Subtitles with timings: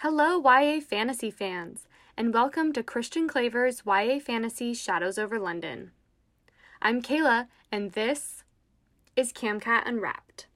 [0.00, 1.88] Hello, YA fantasy fans,
[2.18, 5.92] and welcome to Christian Klaver's YA Fantasy Shadows Over London.
[6.82, 8.44] I'm Kayla, and this
[9.16, 10.48] is CamCat Unwrapped.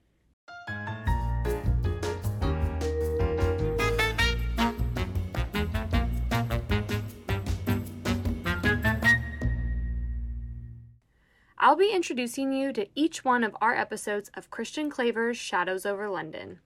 [11.57, 16.11] I'll be introducing you to each one of our episodes of Christian Klaver's Shadows Over
[16.11, 16.59] London.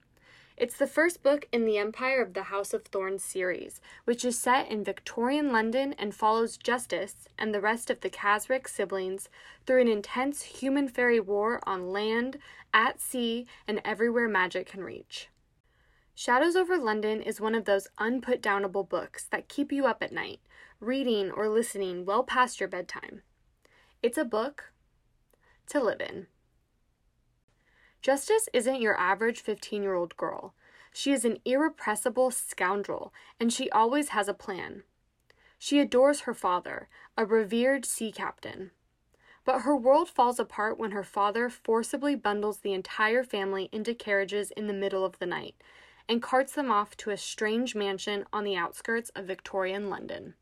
[0.57, 4.39] It's the first book in the Empire of the House of Thorns series, which is
[4.39, 9.27] set in Victorian London and follows Justice and the rest of the Kasric siblings
[9.65, 12.37] through an intense human fairy war on land,
[12.73, 15.27] at sea, and everywhere magic can reach.
[16.13, 20.39] Shadows Over London is one of those unputdownable books that keep you up at night,
[20.79, 23.23] reading or listening well past your bedtime.
[24.01, 24.71] It's a book
[25.67, 26.27] to live in.
[28.05, 30.53] Justice isn't your average 15 year old girl.
[30.93, 34.83] She is an irrepressible scoundrel, and she always has a plan.
[35.57, 38.69] She adores her father, a revered sea captain.
[39.43, 44.51] But her world falls apart when her father forcibly bundles the entire family into carriages
[44.51, 45.55] in the middle of the night
[46.07, 50.35] and carts them off to a strange mansion on the outskirts of Victorian London.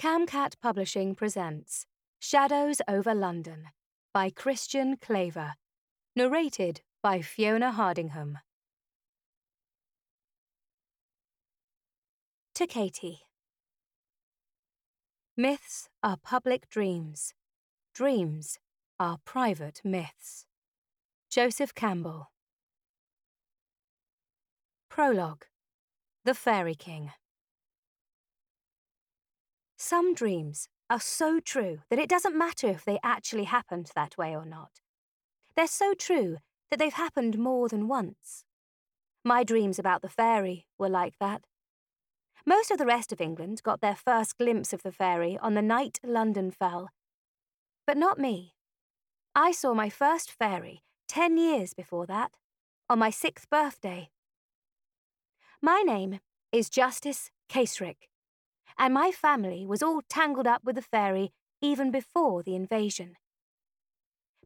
[0.00, 1.84] CamCat Publishing presents
[2.20, 3.66] Shadows Over London
[4.14, 5.52] by Christian Klaver,
[6.16, 8.38] narrated by Fiona Hardingham.
[12.54, 13.18] To Katie.
[15.36, 17.34] Myths are public dreams.
[17.94, 18.58] Dreams
[18.98, 20.46] are private myths.
[21.28, 22.30] Joseph Campbell.
[24.88, 25.44] Prologue
[26.24, 27.10] The Fairy King.
[29.82, 34.36] Some dreams are so true that it doesn't matter if they actually happened that way
[34.36, 34.82] or not.
[35.56, 36.36] They're so true
[36.70, 38.44] that they've happened more than once.
[39.24, 41.46] My dreams about the fairy were like that.
[42.44, 45.62] Most of the rest of England got their first glimpse of the fairy on the
[45.62, 46.90] night London fell.
[47.86, 48.56] But not me.
[49.34, 52.32] I saw my first fairy ten years before that,
[52.90, 54.10] on my sixth birthday.
[55.62, 56.20] My name
[56.52, 58.09] is Justice Kasric
[58.80, 63.16] and my family was all tangled up with the fairy even before the invasion.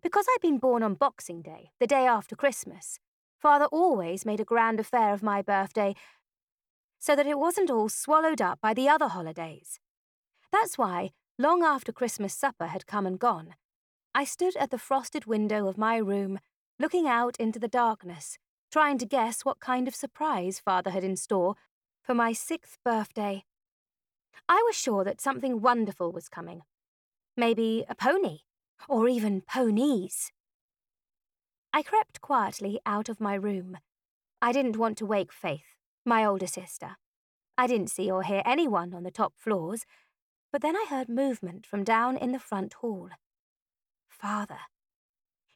[0.03, 2.99] Because I'd been born on Boxing Day, the day after Christmas,
[3.39, 5.95] Father always made a grand affair of my birthday
[6.99, 9.79] so that it wasn't all swallowed up by the other holidays.
[10.51, 13.55] That's why, long after Christmas supper had come and gone,
[14.15, 16.41] I stood at the frosted window of my room,
[16.81, 18.39] looking out into the darkness,
[18.73, 21.55] trying to guess what kind of surprise Father had in store
[22.03, 23.45] for my sixth birthday.
[24.49, 26.63] I was sure that something wonderful was coming.
[27.37, 28.41] Maybe a pony,
[28.89, 30.33] or even ponies.
[31.73, 33.79] I crept quietly out of my room.
[34.41, 35.75] I didn't want to wake Faith,
[36.05, 36.97] my older sister.
[37.57, 39.85] I didn't see or hear anyone on the top floors,
[40.53, 43.11] but then I heard movement from down in the front hall.
[44.09, 44.61] Father.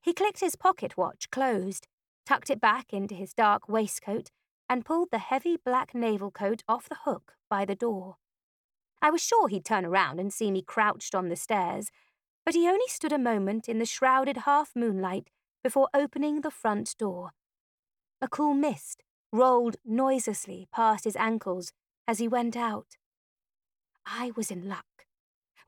[0.01, 1.87] He clicked his pocket watch closed,
[2.27, 4.31] tucked it back into his dark waistcoat,
[4.69, 8.17] and pulled the heavy black naval coat off the hook by the door.
[9.01, 11.91] I was sure he'd turn around and see me crouched on the stairs,
[12.45, 15.31] but he only stood a moment in the shrouded half moonlight
[15.63, 17.31] before opening the front door.
[18.21, 21.73] A cool mist rolled noiselessly past his ankles
[22.07, 22.97] as he went out.
[24.07, 24.87] I was in luck.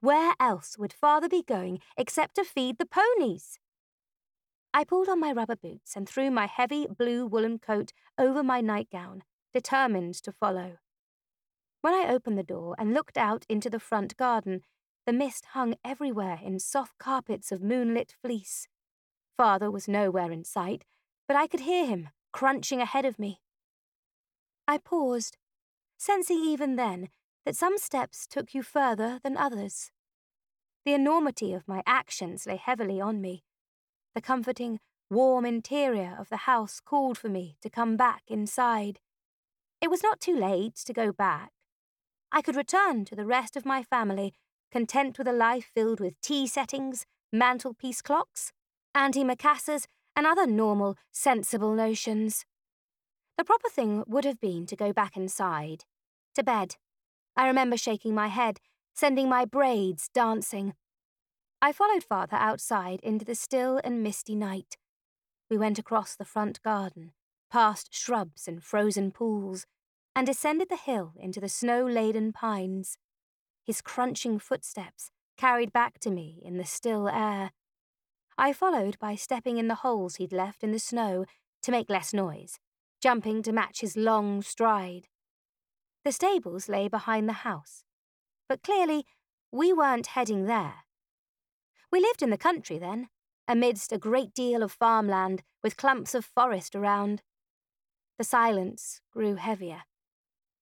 [0.00, 3.58] Where else would father be going except to feed the ponies?
[4.72, 8.60] I pulled on my rubber boots and threw my heavy blue woolen coat over my
[8.60, 10.78] nightgown, determined to follow.
[11.82, 14.62] When I opened the door and looked out into the front garden,
[15.06, 18.68] the mist hung everywhere in soft carpets of moonlit fleece.
[19.36, 20.84] Father was nowhere in sight,
[21.26, 23.40] but I could hear him crunching ahead of me.
[24.68, 25.38] I paused,
[25.98, 27.08] sensing even then
[27.46, 29.90] that some steps took you further than others.
[30.84, 33.44] The enormity of my actions lay heavily on me.
[34.14, 34.80] The comforting,
[35.10, 39.00] warm interior of the house called for me to come back inside.
[39.80, 41.52] It was not too late to go back.
[42.32, 44.34] I could return to the rest of my family,
[44.70, 48.52] content with a life filled with tea settings, mantelpiece clocks,
[48.96, 52.44] antimacassars, and other normal, sensible notions.
[53.36, 55.84] The proper thing would have been to go back inside,
[56.34, 56.76] to bed.
[57.36, 58.60] I remember shaking my head,
[58.94, 60.74] sending my braids dancing.
[61.62, 64.76] I followed father outside into the still and misty night.
[65.50, 67.12] We went across the front garden,
[67.50, 69.66] past shrubs and frozen pools,
[70.20, 72.98] and descended the hill into the snow laden pines.
[73.64, 77.52] His crunching footsteps carried back to me in the still air.
[78.36, 81.24] I followed by stepping in the holes he'd left in the snow
[81.62, 82.58] to make less noise,
[83.00, 85.08] jumping to match his long stride.
[86.04, 87.82] The stables lay behind the house,
[88.46, 89.06] but clearly
[89.50, 90.84] we weren't heading there.
[91.90, 93.08] We lived in the country then,
[93.48, 97.22] amidst a great deal of farmland with clumps of forest around.
[98.18, 99.84] The silence grew heavier,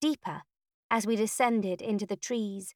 [0.00, 0.43] deeper,
[0.91, 2.75] as we descended into the trees,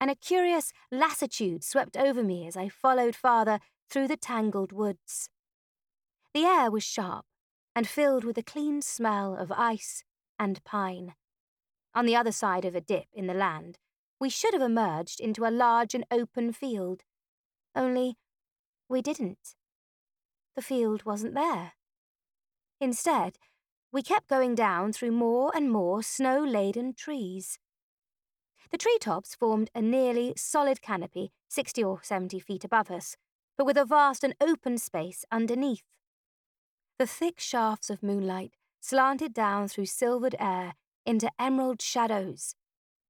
[0.00, 5.28] and a curious lassitude swept over me as I followed father through the tangled woods.
[6.34, 7.26] The air was sharp
[7.76, 10.04] and filled with a clean smell of ice
[10.38, 11.14] and pine.
[11.94, 13.78] On the other side of a dip in the land,
[14.18, 17.02] we should have emerged into a large and open field.
[17.74, 18.16] Only
[18.88, 19.54] we didn't.
[20.56, 21.72] The field wasn't there.
[22.80, 23.38] Instead,
[23.92, 27.58] we kept going down through more and more snow laden trees.
[28.70, 33.16] The treetops formed a nearly solid canopy, 60 or 70 feet above us,
[33.58, 35.84] but with a vast and open space underneath.
[36.98, 40.74] The thick shafts of moonlight slanted down through silvered air
[41.04, 42.54] into emerald shadows,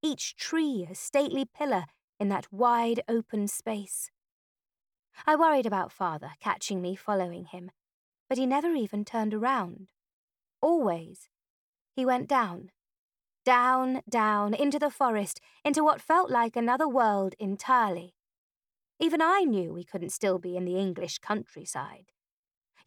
[0.03, 1.85] each tree a stately pillar
[2.19, 4.11] in that wide open space.
[5.27, 7.71] I worried about father catching me following him,
[8.29, 9.89] but he never even turned around.
[10.63, 11.29] Always,
[11.97, 12.71] he went down,
[13.45, 18.15] down, down, into the forest, into what felt like another world entirely.
[19.01, 22.13] Even I knew we couldn't still be in the English countryside.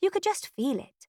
[0.01, 1.07] You could just feel it.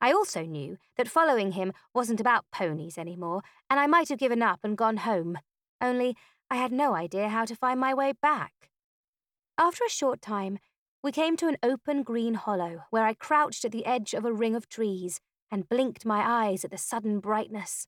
[0.00, 4.42] I also knew that following him wasn't about ponies anymore, and I might have given
[4.42, 5.38] up and gone home,
[5.80, 6.16] only
[6.48, 8.70] I had no idea how to find my way back.
[9.58, 10.58] After a short time,
[11.02, 14.32] we came to an open green hollow where I crouched at the edge of a
[14.32, 15.20] ring of trees
[15.50, 17.86] and blinked my eyes at the sudden brightness.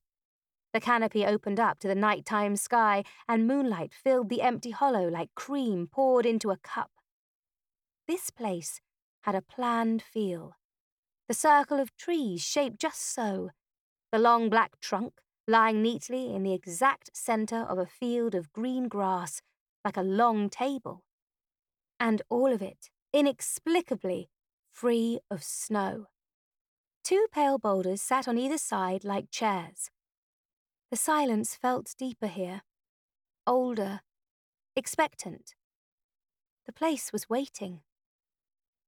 [0.73, 5.35] The canopy opened up to the nighttime sky, and moonlight filled the empty hollow like
[5.35, 6.91] cream poured into a cup.
[8.07, 8.81] This place
[9.21, 10.55] had a planned feel.
[11.27, 13.51] The circle of trees shaped just so,
[14.11, 15.13] the long black trunk
[15.47, 19.41] lying neatly in the exact centre of a field of green grass,
[19.85, 21.03] like a long table
[22.03, 24.29] and all of it, inexplicably,
[24.71, 26.07] free of snow.
[27.03, 29.89] Two pale boulders sat on either side like chairs.
[30.89, 32.61] The silence felt deeper here,
[33.45, 34.01] older,
[34.75, 35.55] expectant.
[36.65, 37.81] The place was waiting.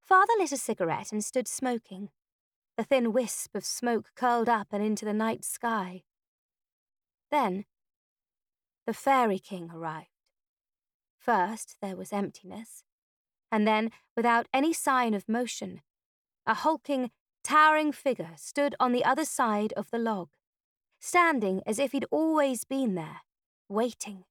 [0.04, 2.10] Father lit a cigarette and stood smoking.
[2.78, 6.04] The thin wisp of smoke curled up and into the night sky.
[7.32, 7.66] Then,
[8.86, 10.10] the Fairy King arrived.
[11.18, 12.84] First, there was emptiness
[13.56, 15.82] and then, without any sign of motion,
[16.46, 17.12] a hulking,
[17.46, 20.30] towering figure stood on the other side of the log,
[21.00, 23.22] standing as if he'd always been there,
[23.70, 24.24] waiting.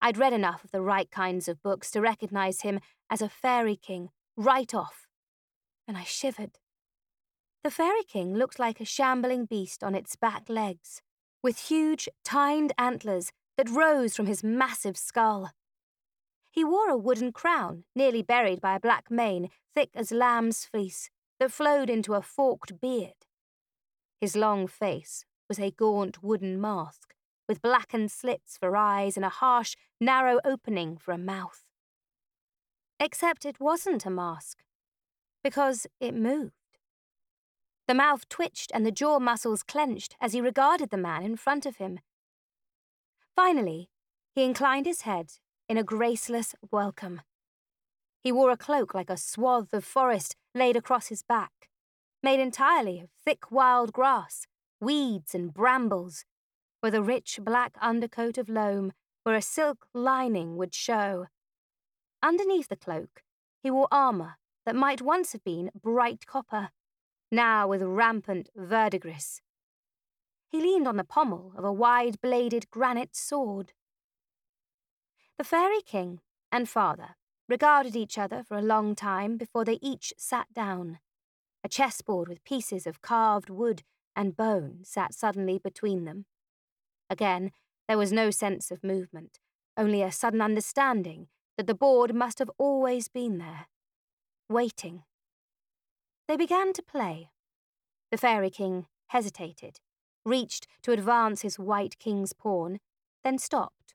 [0.00, 2.78] I'd read enough of the right kinds of books to recognize him
[3.10, 5.08] as a fairy king right off,
[5.88, 6.58] and I shivered.
[7.64, 11.02] The fairy king looked like a shambling beast on its back legs,
[11.42, 15.50] with huge, tined antlers that rose from his massive skull.
[16.52, 21.10] He wore a wooden crown, nearly buried by a black mane, thick as lamb's fleece,
[21.40, 23.26] that flowed into a forked beard.
[24.20, 27.14] His long face was a gaunt wooden mask,
[27.48, 31.64] with blackened slits for eyes and a harsh, narrow opening for a mouth.
[32.98, 34.58] Except it wasn't a mask,
[35.42, 36.52] because it moved.
[37.86, 41.66] The mouth twitched and the jaw muscles clenched as he regarded the man in front
[41.66, 42.00] of him.
[43.36, 43.90] Finally,
[44.34, 45.32] he inclined his head
[45.68, 47.20] in a graceless welcome.
[48.22, 51.68] He wore a cloak like a swath of forest laid across his back,
[52.22, 54.46] made entirely of thick wild grass,
[54.80, 56.24] weeds, and brambles,
[56.82, 58.92] with a rich black undercoat of loam
[59.24, 61.26] where a silk lining would show.
[62.22, 63.22] Underneath the cloak,
[63.62, 66.70] he wore armour that might once have been bright copper,
[67.30, 69.40] now with rampant verdigris.
[70.50, 73.72] He leaned on the pommel of a wide bladed granite sword.
[75.36, 76.20] The Fairy King
[76.52, 77.16] and father
[77.48, 80.98] regarded each other for a long time before they each sat down.
[81.62, 83.82] A chessboard with pieces of carved wood
[84.16, 86.26] and bone sat suddenly between them.
[87.10, 87.52] Again,
[87.88, 89.40] there was no sense of movement,
[89.76, 93.66] only a sudden understanding that the board must have always been there,
[94.48, 95.02] waiting.
[96.26, 97.30] They began to play.
[98.10, 99.80] The Fairy King hesitated,
[100.24, 102.80] reached to advance his white king's pawn,
[103.22, 103.94] then stopped.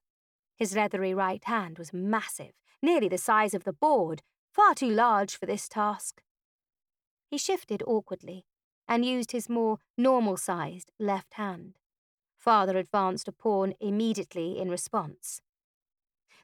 [0.56, 4.22] His leathery right hand was massive, nearly the size of the board,
[4.52, 6.22] far too large for this task.
[7.30, 8.46] He shifted awkwardly
[8.88, 11.78] and used his more normal sized left hand.
[12.38, 15.42] Father advanced a pawn immediately in response.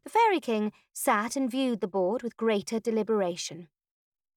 [0.03, 3.69] The Fairy King sat and viewed the board with greater deliberation.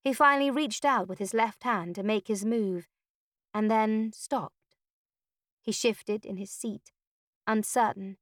[0.02, 2.88] He finally reached out with his left hand to make his move,
[3.52, 4.76] and then stopped.
[5.61, 6.93] He shifted in his seat,
[7.47, 8.17] uncertain,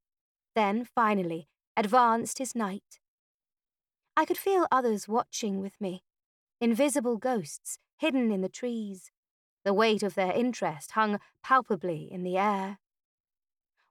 [0.56, 2.98] then, finally, advanced his knight.
[4.16, 6.02] I could feel others watching with me,
[6.60, 9.10] invisible ghosts hidden in the trees.
[9.64, 12.78] The weight of their interest hung palpably in the air.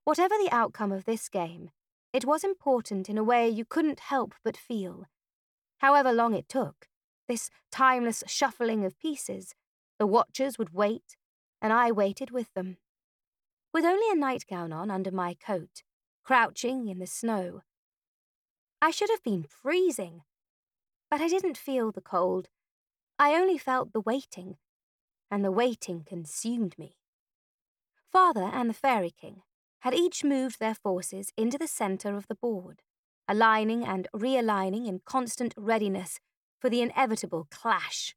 [0.03, 1.69] Whatever the outcome of this game,
[2.13, 5.05] it was important in a way you couldn't help but feel.
[5.79, 6.87] However long it took,
[7.27, 9.53] this timeless shuffling of pieces,
[9.99, 11.17] the watchers would wait,
[11.61, 12.77] and I waited with them.
[13.73, 15.83] With only a nightgown on under my coat,
[16.23, 17.61] crouching in the snow.
[18.85, 20.21] I should have been freezing,
[21.09, 22.49] but I didn't feel the cold.
[23.17, 24.57] I only felt the waiting,
[25.31, 26.95] and the waiting consumed me.
[28.11, 29.41] Father and the Fairy King
[29.79, 32.83] had each moved their forces into the centre of the board,
[33.27, 36.19] aligning and realigning in constant readiness
[36.59, 38.15] for the inevitable clash.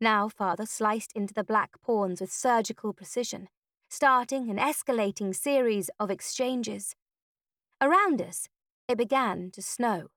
[0.00, 3.48] Now Father sliced into the black pawns with surgical precision,
[3.88, 6.96] starting an escalating series of exchanges.
[7.80, 8.48] Around us,
[8.88, 10.08] it began to snow.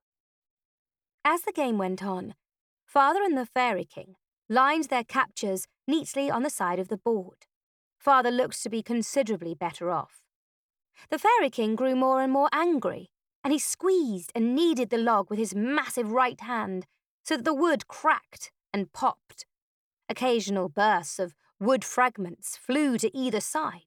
[1.24, 2.34] As the game went on,
[2.84, 4.14] Father and the Fairy King
[4.48, 7.46] lined their captures neatly on the side of the board.
[7.98, 10.22] Father looked to be considerably better off.
[11.10, 13.10] The Fairy King grew more and more angry,
[13.42, 16.86] and he squeezed and kneaded the log with his massive right hand
[17.24, 19.46] so that the wood cracked and popped.
[20.08, 23.82] Occasional bursts of wood fragments flew to either side.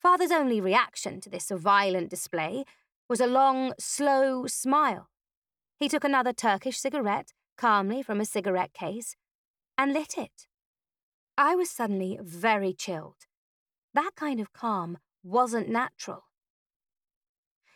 [0.00, 2.64] Father's only reaction to this violent display
[3.08, 5.08] was a long, slow smile.
[5.78, 9.16] He took another Turkish cigarette calmly from a cigarette case
[9.78, 10.46] and lit it.
[11.38, 13.26] I was suddenly very chilled.
[13.94, 16.24] That kind of calm wasn't natural.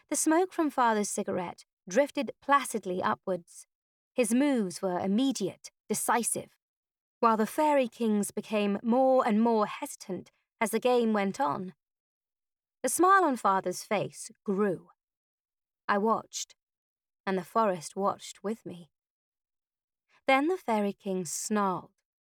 [0.08, 3.66] The smoke from Father's cigarette drifted placidly upwards.
[4.14, 6.50] His moves were immediate, decisive
[7.20, 11.74] while the Fairy Kings became more and more hesitant as the game went on.
[12.82, 14.88] The smile on Father's face grew.
[15.90, 16.54] I watched,
[17.26, 18.90] and the forest watched with me.
[20.28, 21.90] Then the Fairy King snarled,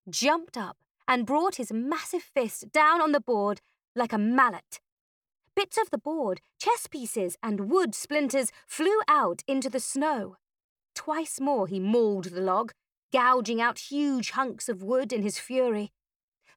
[0.10, 0.76] jumped up,
[1.08, 3.62] and brought his massive fist down on the board
[3.96, 4.82] like a mallet.
[5.56, 10.36] Bits of the board, chess pieces, and wood splinters flew out into the snow.
[10.94, 12.74] Twice more he mauled the log,
[13.14, 15.94] gouging out huge hunks of wood in his fury.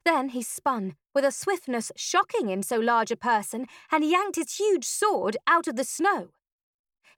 [0.05, 4.57] Then he spun, with a swiftness shocking in so large a person, and yanked his
[4.57, 6.31] huge sword out of the snow.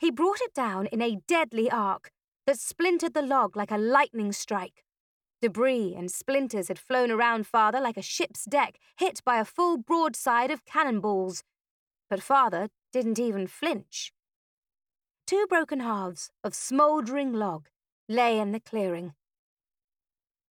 [0.01, 2.11] He brought it down in a deadly arc
[2.47, 4.83] that splintered the log like a lightning strike.
[5.43, 9.77] Debris and splinters had flown around Father like a ship's deck hit by a full
[9.77, 11.45] broadside of cannonballs.
[12.09, 14.13] But Father didn't even flinch.
[15.27, 17.69] Two broken halves of smouldering log
[18.09, 19.13] lay in the clearing,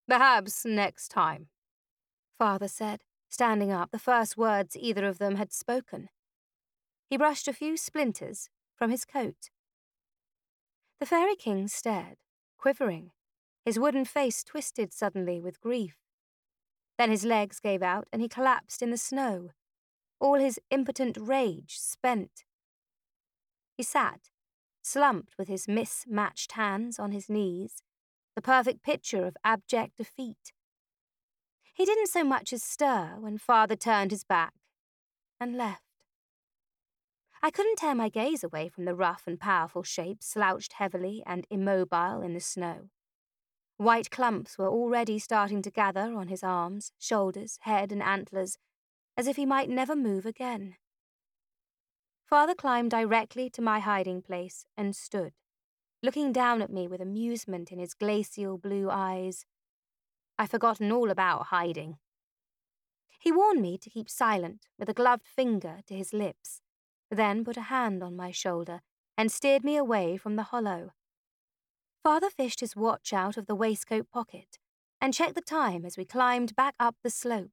[0.07, 1.47] Perhaps next time,
[2.37, 6.07] Father said, standing up, the first words either of them had spoken.
[7.09, 9.49] He brushed a few splinters from his coat.
[10.99, 12.17] The Fairy King stared,
[12.57, 13.11] quivering,
[13.65, 15.97] his wooden face twisted suddenly with grief.
[16.97, 19.49] Then his legs gave out and he collapsed in the snow,
[20.19, 22.45] all his impotent rage spent.
[23.75, 24.29] He sat,
[24.81, 27.83] slumped with his mismatched hands on his knees,
[28.35, 30.53] the perfect picture of abject defeat.
[31.73, 34.53] He didn't so much as stir when father turned his back
[35.39, 35.86] and left.
[37.41, 41.45] I couldn't tear my gaze away from the rough and powerful shape slouched heavily and
[41.49, 42.89] immobile in the snow.
[43.77, 48.57] White clumps were already starting to gather on his arms, shoulders, head, and antlers,
[49.15, 50.75] as if he might never move again.
[52.25, 55.33] Father climbed directly to my hiding place and stood
[56.03, 59.45] looking down at me with amusement in his glacial blue eyes.
[60.37, 61.97] I'd forgotten all about hiding.
[63.19, 66.61] He warned me to keep silent with a gloved finger to his lips,
[67.09, 68.81] then put a hand on my shoulder
[69.17, 70.91] and steered me away from the hollow.
[72.03, 74.57] Father fished his watch out of the waistcoat pocket
[75.01, 77.51] and checked the time as we climbed back up the slope.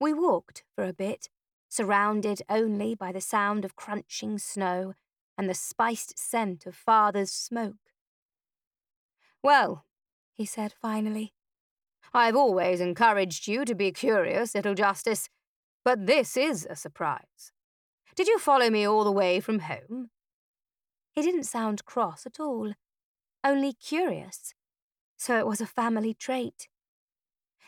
[0.00, 1.28] We walked for a bit,
[1.68, 4.94] surrounded only by the sound of crunching snow
[5.38, 7.76] and the spiced scent of father's smoke.
[9.42, 9.84] Well,
[10.32, 11.32] he said finally,
[12.12, 15.28] I've always encouraged you to be curious, little Justice,
[15.84, 17.52] but this is a surprise.
[18.16, 20.08] Did you follow me all the way from home?
[21.12, 22.72] He didn't sound cross at all,
[23.44, 24.54] only curious.
[25.18, 26.68] So it was a family trait.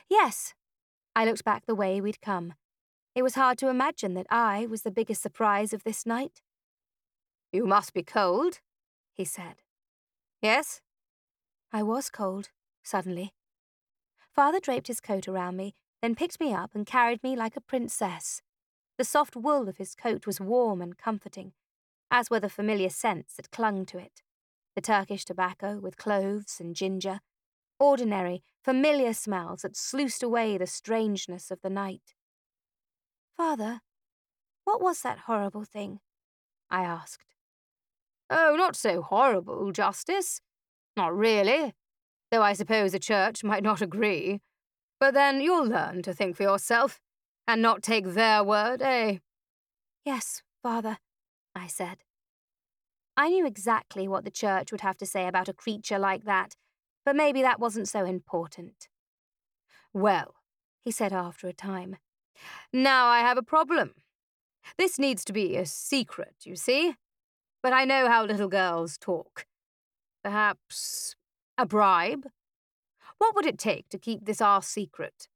[0.08, 0.54] Yes,
[1.14, 2.54] I looked back the way we'd come.
[3.14, 6.40] It was hard to imagine that I was the biggest surprise of this night.
[7.52, 8.60] You must be cold,
[9.14, 9.56] he said.
[10.40, 10.80] Yes?
[11.72, 12.50] I was cold,
[12.82, 13.34] suddenly.
[14.34, 17.60] Father draped his coat around me, then picked me up and carried me like a
[17.60, 18.40] princess.
[18.98, 21.52] The soft wool of his coat was warm and comforting,
[22.10, 24.22] as were the familiar scents that clung to it
[24.74, 27.18] the Turkish tobacco with cloves and ginger,
[27.80, 32.14] ordinary, familiar smells that sluiced away the strangeness of the night.
[33.36, 33.80] Father,
[34.62, 35.98] what was that horrible thing?
[36.70, 37.34] I asked.
[38.30, 40.40] Oh, not so horrible, Justice.
[40.96, 41.74] Not really,
[42.30, 44.42] though I suppose the Church might not agree.
[45.00, 47.00] But then you'll learn to think for yourself,
[47.48, 49.18] and not take their word, eh?
[50.04, 50.98] Yes, Father,
[51.54, 52.04] I said.
[53.16, 56.54] I knew exactly what the Church would have to say about a creature like that,
[57.06, 58.88] but maybe that wasn't so important.
[59.94, 60.34] Well,
[60.84, 61.96] he said after a time,
[62.72, 63.94] now I have a problem.
[64.76, 66.94] This needs to be a secret, you see.
[67.62, 69.46] But I know how little girls talk.
[70.22, 71.16] Perhaps
[71.56, 72.26] a bribe?
[73.16, 75.28] What would it take to keep this our secret?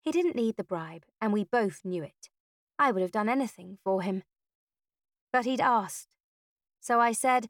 [0.00, 2.30] He didn't need the bribe, and we both knew it.
[2.78, 4.22] I would have done anything for him.
[5.32, 6.16] But he'd asked.
[6.80, 7.48] So I said,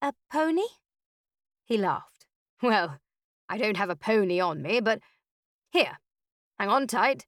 [0.00, 0.68] A pony?
[1.64, 2.26] He laughed.
[2.62, 2.98] Well,
[3.48, 5.00] I don't have a pony on me, but
[5.70, 5.98] here,
[6.58, 7.26] hang on tight.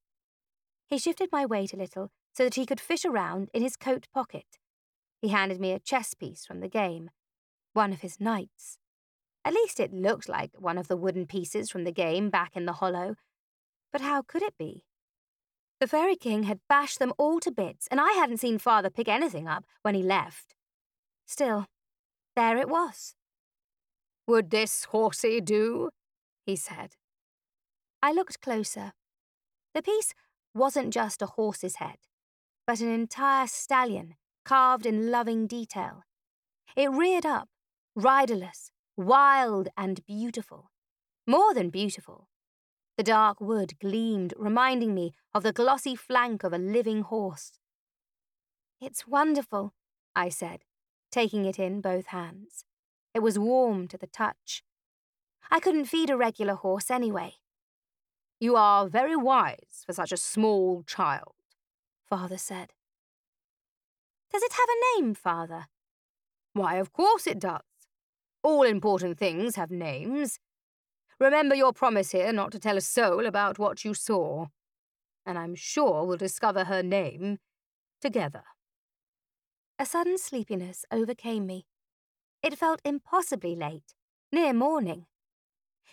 [0.86, 4.06] He shifted my weight a little so that he could fish around in his coat
[4.14, 4.58] pocket.
[5.20, 7.10] He handed me a chess piece from the game,
[7.72, 8.78] one of his knights.
[9.44, 12.66] At least it looked like one of the wooden pieces from the game back in
[12.66, 13.16] the hollow.
[13.96, 14.84] But how could it be?
[15.80, 19.08] The Fairy King had bashed them all to bits, and I hadn't seen Father pick
[19.08, 20.54] anything up when he left.
[21.24, 21.64] Still,
[22.34, 23.14] there it was.
[24.26, 25.88] Would this horsey do?
[26.44, 26.96] he said.
[28.02, 28.92] I looked closer.
[29.72, 30.12] The piece
[30.52, 31.96] wasn't just a horse's head,
[32.66, 36.02] but an entire stallion carved in loving detail.
[36.76, 37.48] It reared up,
[37.94, 40.70] riderless, wild and beautiful.
[41.26, 42.28] More than beautiful.
[42.96, 47.58] The dark wood gleamed, reminding me of the glossy flank of a living horse.
[48.80, 49.74] It's wonderful,
[50.14, 50.60] I said,
[51.10, 52.64] taking it in both hands.
[53.14, 54.62] It was warm to the touch.
[55.50, 57.34] I couldn't feed a regular horse anyway.
[58.40, 61.34] You are very wise for such a small child,
[62.08, 62.72] Father said.
[64.32, 65.66] Does it have a name, Father?
[66.52, 67.62] Why, of course it does.
[68.42, 70.38] All important things have names.
[71.18, 74.46] Remember your promise here not to tell a soul about what you saw.
[75.24, 77.38] And I'm sure we'll discover her name
[78.00, 78.44] together.
[79.78, 81.66] A sudden sleepiness overcame me.
[82.42, 83.94] It felt impossibly late,
[84.30, 85.06] near morning.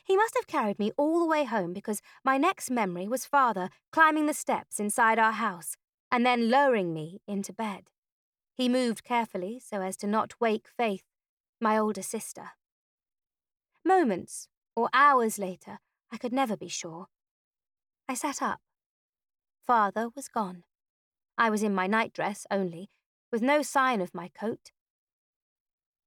[0.06, 3.70] He must have carried me all the way home because my next memory was father
[3.92, 5.78] climbing the steps inside our house
[6.12, 7.90] and then lowering me into bed.
[8.54, 11.06] He moved carefully so as to not wake Faith,
[11.60, 12.52] my older sister.
[13.86, 15.80] Moments or hours later,
[16.12, 17.08] I could never be sure.
[18.08, 18.60] I sat up.
[19.66, 20.64] Father was gone.
[21.38, 22.90] I was in my nightdress only,
[23.32, 24.72] with no sign of my coat.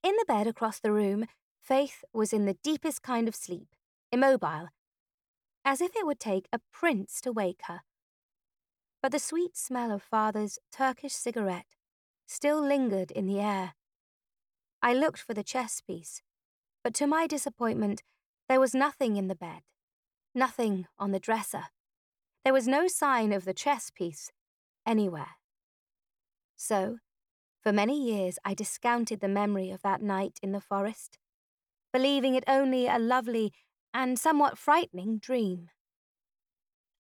[0.03, 1.27] In the bed across the room,
[1.67, 3.75] Faith was in the deepest kind of sleep,
[4.13, 4.69] immobile,
[5.65, 7.81] as if it would take a prince to wake her.
[9.03, 11.75] But the sweet smell of father's Turkish cigarette
[12.25, 13.75] still lingered in the air.
[14.81, 16.23] I looked for the chess piece,
[16.85, 18.05] but to my disappointment,
[18.49, 19.63] there was nothing in the bed,
[20.35, 21.65] nothing on the dresser.
[22.45, 24.31] There was no sign of the chess piece
[24.87, 25.37] anywhere.
[26.57, 26.99] So,
[27.61, 31.19] for many years, I discounted the memory of that night in the forest,
[31.93, 33.53] believing it only a lovely
[33.93, 35.71] and somewhat frightening dream.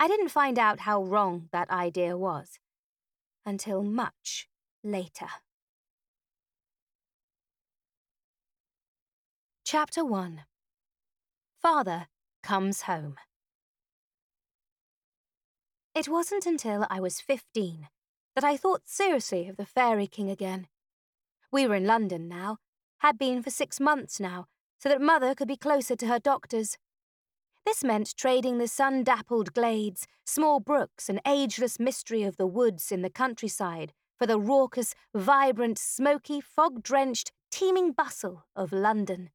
[0.00, 2.58] I didn't find out how wrong that idea was
[3.46, 4.48] until much
[4.82, 5.28] later.
[9.64, 10.42] Chapter 1
[11.66, 12.06] Father
[12.44, 13.16] Comes Home.
[15.96, 17.88] It wasn't until I was 15
[18.36, 20.68] that I thought seriously of the Fairy King again.
[21.50, 22.58] We were in London now,
[22.98, 24.46] had been for six months now,
[24.78, 26.78] so that Mother could be closer to her doctors.
[27.64, 32.92] This meant trading the sun dappled glades, small brooks, and ageless mystery of the woods
[32.92, 39.30] in the countryside for the raucous, vibrant, smoky, fog drenched, teeming bustle of London.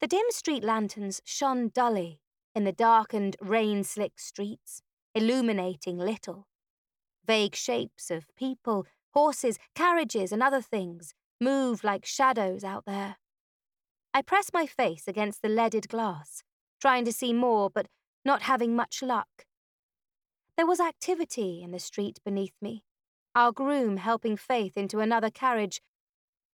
[0.00, 2.20] The dim street lanterns shone dully
[2.54, 4.82] in the darkened, rain slick streets,
[5.14, 6.48] illuminating little.
[7.26, 13.16] Vague shapes of people, horses, carriages, and other things moved like shadows out there.
[14.14, 16.42] I press my face against the leaded glass,
[16.80, 17.86] trying to see more, but
[18.24, 19.44] not having much luck.
[20.56, 22.84] There was activity in the street beneath me,
[23.34, 25.82] our groom helping Faith into another carriage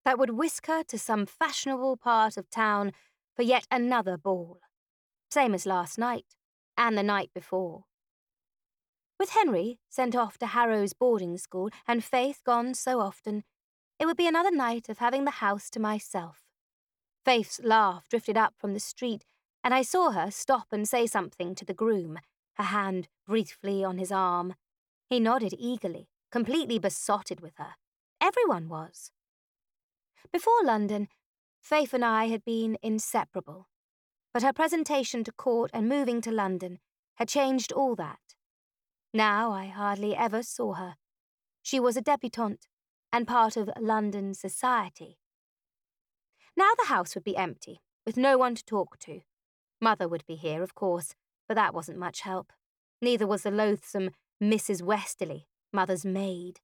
[0.03, 2.91] that would whisk her to some fashionable part of town
[3.35, 4.59] for yet another ball.
[5.29, 6.35] Same as last night,
[6.77, 7.85] and the night before.
[9.19, 13.43] With Henry sent off to Harrow's boarding school and Faith gone so often,
[13.99, 16.43] it would be another night of having the house to myself.
[17.23, 19.25] Faith's laugh drifted up from the street,
[19.63, 22.19] and I saw her stop and say something to the groom,
[22.55, 24.55] her hand briefly on his arm.
[25.09, 27.75] He nodded eagerly, completely besotted with her.
[28.21, 29.11] Everyone was.
[30.31, 31.07] Before London,
[31.65, 33.69] Faith and I had been inseparable.
[34.31, 36.77] But her presentation to court and moving to London
[37.15, 38.19] had changed all that.
[39.11, 40.93] Now I hardly ever saw her.
[41.63, 42.67] She was a debutante
[43.11, 45.17] and part of London society.
[46.55, 49.21] Now the house would be empty, with no one to talk to.
[49.81, 51.15] Mother would be here, of course,
[51.47, 52.53] but that wasn't much help.
[53.01, 54.83] Neither was the loathsome Mrs.
[54.83, 56.59] Westerly, Mother's maid.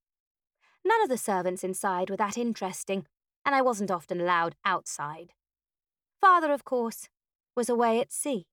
[0.86, 3.08] None of the servants inside were that interesting,
[3.46, 5.34] and I wasn't often allowed outside.
[6.20, 7.10] Father, of course,
[7.56, 8.46] was away at sea.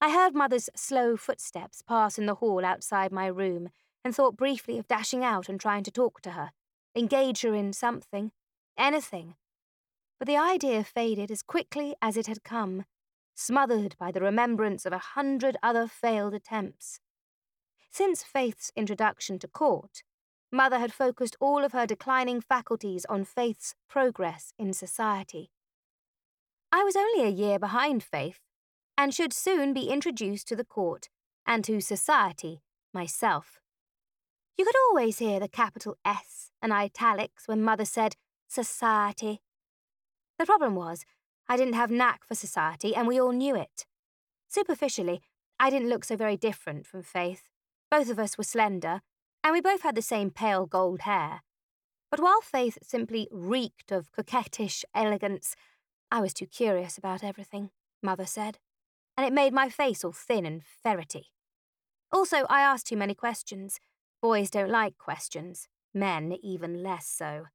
[0.00, 3.70] I heard Mother's slow footsteps pass in the hall outside my room
[4.04, 6.52] and thought briefly of dashing out and trying to talk to her,
[6.96, 8.32] engage her in something,
[8.78, 9.34] anything.
[10.18, 12.84] But the idea faded as quickly as it had come,
[13.34, 17.00] smothered by the remembrance of a hundred other failed attempts.
[17.90, 20.02] Since Faith's introduction to court,
[20.52, 25.50] Mother had focused all of her declining faculties on Faith's progress in society.
[26.72, 28.40] I was only a year behind Faith,
[28.98, 31.08] and should soon be introduced to the court
[31.46, 33.60] and to society myself.
[34.58, 38.16] You could always hear the capital S and italics when Mother said
[38.48, 39.40] society.
[40.38, 41.04] The problem was,
[41.48, 43.86] I didn't have knack for society, and we all knew it.
[44.48, 45.22] Superficially,
[45.58, 47.44] I didn't look so very different from Faith.
[47.90, 49.00] Both of us were slender,
[49.42, 51.42] and we both had the same pale gold hair.
[52.10, 55.54] But while Faith simply reeked of coquettish elegance,
[56.10, 57.70] I was too curious about everything,
[58.02, 58.58] Mother said,
[59.16, 61.28] and it made my face all thin and ferrety.
[62.12, 63.78] Also, I asked too many questions.
[64.20, 67.46] Boys don't like questions, men even less so.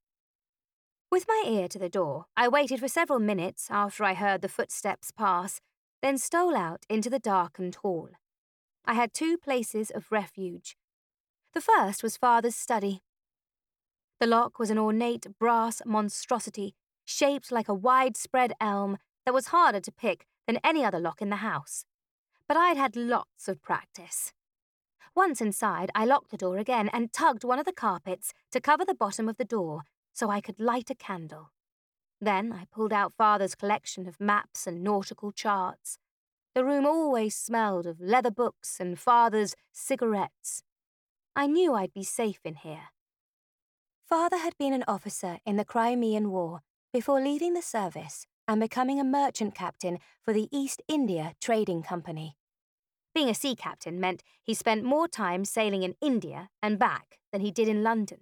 [1.12, 4.50] With my ear to the door, I waited for several minutes after I heard the
[4.50, 5.62] footsteps pass,
[6.02, 8.10] then stole out into the darkened hall.
[8.86, 10.76] I had two places of refuge
[11.56, 13.02] the first was father's study.
[14.20, 19.80] The lock was an ornate brass monstrosity, shaped like a widespread elm that was harder
[19.80, 21.86] to pick than any other lock in the house.
[22.46, 24.34] But I'd had lots of practice.
[25.16, 28.84] Once inside, I locked the door again and tugged one of the carpets to cover
[28.84, 31.52] the bottom of the door so I could light a candle.
[32.20, 36.00] Then I pulled out father's collection of maps and nautical charts.
[36.54, 40.64] The room always smelled of leather books and father's cigarettes.
[41.38, 42.92] I knew I'd be safe in here.
[44.08, 46.62] Father had been an officer in the Crimean War
[46.94, 52.38] before leaving the service and becoming a merchant captain for the East India Trading Company.
[53.14, 57.42] Being a sea captain meant he spent more time sailing in India and back than
[57.42, 58.22] he did in London.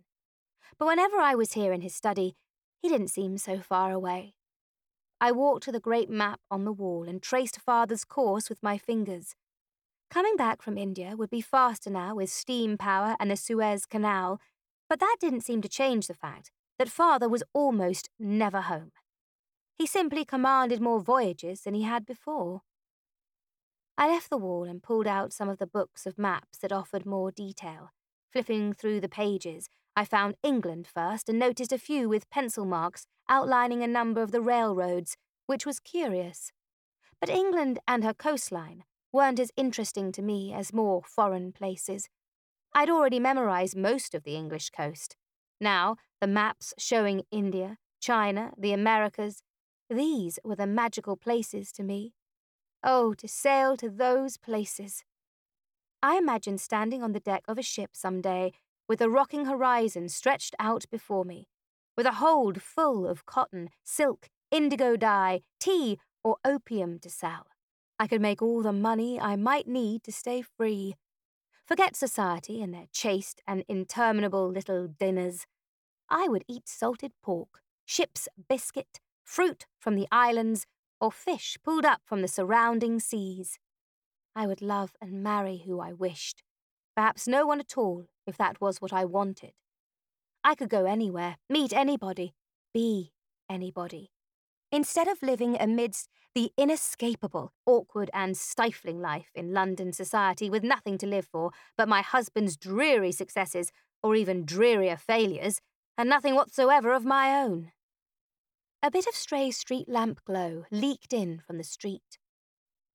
[0.79, 2.35] But whenever I was here in his study,
[2.81, 4.33] he didn't seem so far away.
[5.21, 8.77] I walked to the great map on the wall and traced father's course with my
[8.77, 9.35] fingers.
[10.13, 14.39] Coming back from India would be faster now with steam power and the Suez Canal,
[14.87, 18.91] but that didn't seem to change the fact that father was almost never home.
[19.75, 22.61] He simply commanded more voyages than he had before.
[23.97, 27.07] I left the wall and pulled out some of the books of maps that offered
[27.07, 27.89] more detail.
[28.31, 33.07] Flipping through the pages, I found England first and noticed a few with pencil marks
[33.29, 36.51] outlining a number of the railroads, which was curious.
[37.19, 42.09] But England and her coastline weren't as interesting to me as more foreign places.
[42.73, 45.15] I'd already memorized most of the English coast.
[45.61, 49.43] Now, the maps showing India, China, the Americas,
[49.89, 52.13] these were the magical places to me.
[52.83, 55.03] Oh, to sail to those places.
[56.01, 58.51] I imagined standing on the deck of a ship some day,
[58.89, 61.47] with the rocking horizon stretched out before me,
[61.95, 67.47] with a hold full of cotton, silk, indigo dye, tea, or opium to sell.
[68.03, 70.95] I could make all the money I might need to stay free.
[71.65, 75.45] Forget society and their chaste and interminable little dinners.
[76.09, 80.65] I would eat salted pork, ship's biscuit, fruit from the islands,
[80.99, 83.57] or fish pulled up from the surrounding seas.
[84.35, 86.43] I would love and marry who I wished.
[86.97, 89.53] Perhaps no one at all, if that was what I wanted.
[90.43, 92.33] I could go anywhere, meet anybody,
[92.73, 93.13] be
[93.49, 94.12] anybody.
[94.73, 100.97] Instead of living amidst the inescapable, awkward, and stifling life in London society with nothing
[100.97, 105.61] to live for but my husband's dreary successes or even drearier failures,
[105.95, 107.71] and nothing whatsoever of my own.
[108.81, 112.17] A bit of stray street lamp glow leaked in from the street.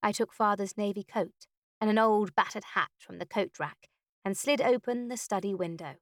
[0.03, 1.47] I took father's navy coat
[1.81, 3.89] and an old battered hat from the coat rack
[4.25, 5.95] and slid open the study window.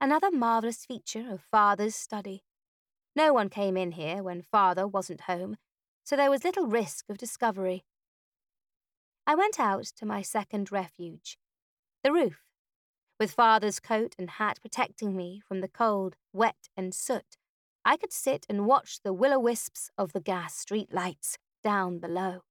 [0.00, 2.44] Another marvellous feature of father's study.
[3.18, 5.56] No one came in here when father wasn't home,
[6.04, 7.84] so there was little risk of discovery.
[9.26, 11.36] I went out to my second refuge,
[12.04, 12.44] the roof,
[13.18, 17.36] with father's coat and hat protecting me from the cold, wet, and soot.
[17.84, 21.98] I could sit and watch the will o wisps of the gas street lights down
[21.98, 22.42] below.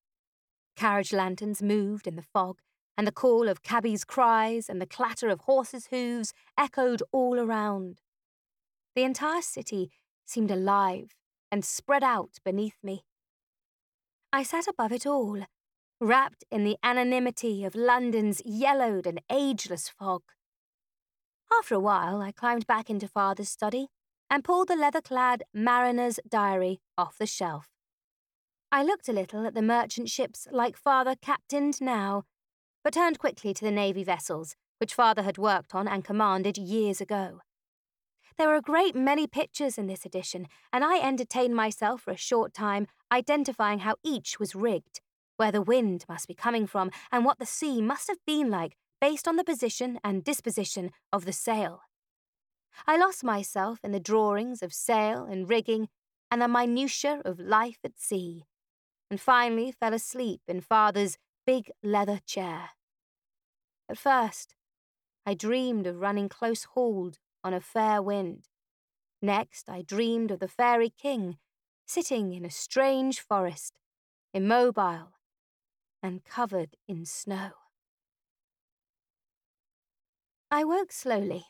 [0.76, 2.60] Carriage lanterns moved in the fog,
[2.98, 8.02] and the call of cabbies' cries and the clatter of horses' hooves echoed all around.
[8.96, 9.92] The entire city
[10.28, 11.16] seemed alive
[11.52, 13.04] and spread out beneath me.
[14.32, 15.46] I sat above it all,
[16.00, 20.22] wrapped in the anonymity of London's yellowed and ageless fog.
[21.58, 23.88] After a while, I climbed back into father's study
[24.30, 27.70] and pulled the leather clad mariner's diary off the shelf.
[28.72, 32.24] I looked a little at the merchant ships like father captained now,
[32.84, 37.00] but turned quickly to the navy vessels, which father had worked on and commanded years
[37.00, 37.40] ago.
[38.38, 42.18] There were a great many pictures in this edition, and I entertained myself for a
[42.18, 45.02] short time identifying how each was rigged,
[45.38, 48.78] where the wind must be coming from, and what the sea must have been like
[49.02, 51.82] based on the position and disposition of the sail.
[52.86, 55.90] I lost myself in the drawings of sail and rigging
[56.30, 58.44] and the minutiae of life at sea,
[59.10, 62.72] and finally fell asleep in father's big leather chair.
[63.90, 64.54] At first,
[65.26, 68.46] I dreamed of running close hauled on a fair wind.
[69.22, 71.38] Next, I dreamed of the fairy king
[71.86, 73.80] sitting in a strange forest,
[74.34, 75.14] immobile
[76.04, 77.52] and covered in snow.
[80.52, 81.46] I woke slowly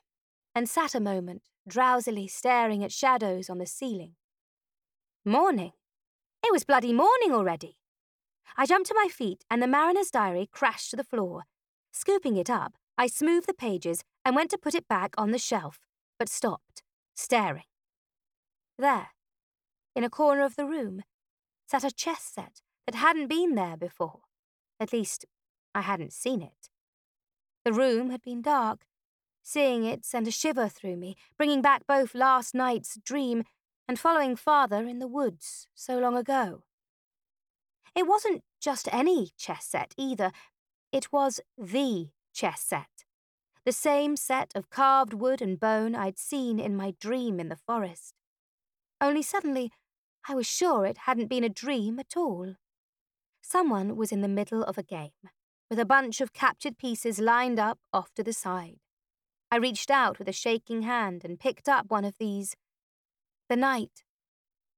[0.55, 4.15] and sat a moment, drowsily staring at shadows on the ceiling.
[5.25, 5.73] Morning!
[6.43, 7.77] It was bloody morning already!
[8.55, 11.43] I jumped to my feet and the mariner's diary crashed to the floor.
[11.91, 15.39] Scooping it up, I smoothed the pages and went to put it back on the
[15.39, 15.79] shelf,
[16.19, 16.83] but stopped,
[17.15, 17.63] staring.
[18.77, 19.11] There,
[19.95, 21.03] in a corner of the room,
[21.65, 24.19] sat a chess set that hadn't been there before.
[24.81, 25.25] At least,
[25.73, 26.67] I hadn't seen it.
[27.63, 28.85] The room had been dark.
[29.43, 33.45] Seeing it sent a shiver through me, bringing back both last night's dream
[33.87, 36.63] and following father in the woods so long ago.
[37.95, 40.33] It wasn't just any chess set either,
[40.91, 42.96] it was the chess set.
[43.67, 47.57] The same set of carved wood and bone I'd seen in my dream in the
[47.57, 48.13] forest.
[49.01, 49.73] Only suddenly,
[50.25, 52.55] I was sure it hadn't been a dream at all.
[53.41, 55.11] Someone was in the middle of a game
[55.69, 58.77] with a bunch of captured pieces lined up off to the side.
[59.51, 62.55] I reached out with a shaking hand and picked up one of these.
[63.49, 64.05] The knight.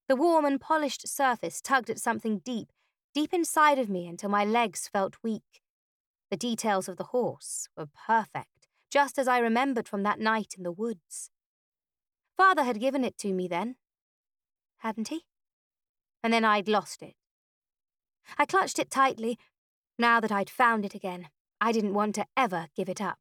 [0.07, 2.71] The warm and polished surface tugged at something deep,
[3.13, 5.61] deep inside of me until my legs felt weak.
[6.31, 8.58] The details of the horse were perfect,
[8.89, 11.29] just as I remembered from that night in the woods.
[12.35, 13.75] Father had given it to me then,
[14.77, 15.25] hadn't he?
[16.23, 17.15] And then I'd lost it.
[18.37, 19.37] I clutched it tightly,
[19.97, 21.27] now that I'd found it again,
[21.59, 23.19] I didn't want to ever give it up.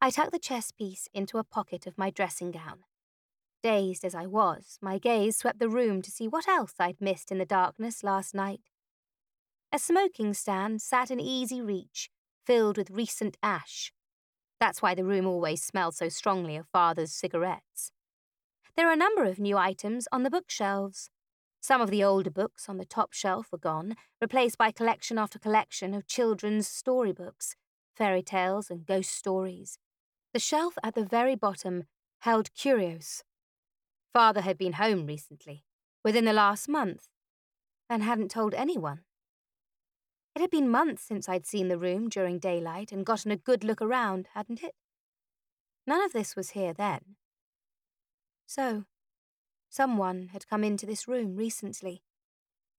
[0.00, 2.80] I tucked the chess piece into a pocket of my dressing gown.
[3.62, 7.30] Dazed as I was, my gaze swept the room to see what else I'd missed
[7.30, 8.62] in the darkness last night.
[9.72, 12.10] A smoking stand sat in easy reach,
[12.44, 13.92] filled with recent ash.
[14.60, 17.90] That's why the room always smelled so strongly of father's cigarettes.
[18.76, 21.10] There are a number of new items on the bookshelves
[21.62, 25.38] some of the older books on the top shelf were gone, replaced by collection after
[25.38, 27.54] collection of children's storybooks,
[27.94, 29.78] fairy tales, and ghost stories.
[30.32, 31.84] The shelf at the very bottom
[32.20, 33.22] held curios.
[34.14, 35.64] Father had been home recently,
[36.02, 37.08] within the last month,
[37.90, 39.00] and hadn't told anyone.
[40.34, 43.64] It had been months since I'd seen the room during daylight and gotten a good
[43.64, 44.74] look around, hadn't it?
[45.86, 47.16] None of this was here then.
[48.46, 48.84] So,
[49.72, 52.02] Someone had come into this room recently,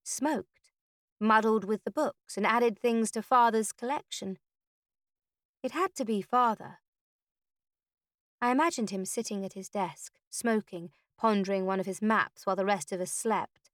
[0.04, 0.72] smoked,
[1.18, 4.38] muddled with the books, and added things to Father's collection.
[5.62, 6.80] It had to be Father.
[8.42, 12.64] I imagined him sitting at his desk, smoking, pondering one of his maps while the
[12.64, 13.70] rest of us slept.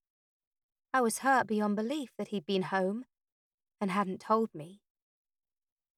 [0.95, 3.05] I was hurt beyond belief that he'd been home
[3.81, 4.81] and hadn't told me.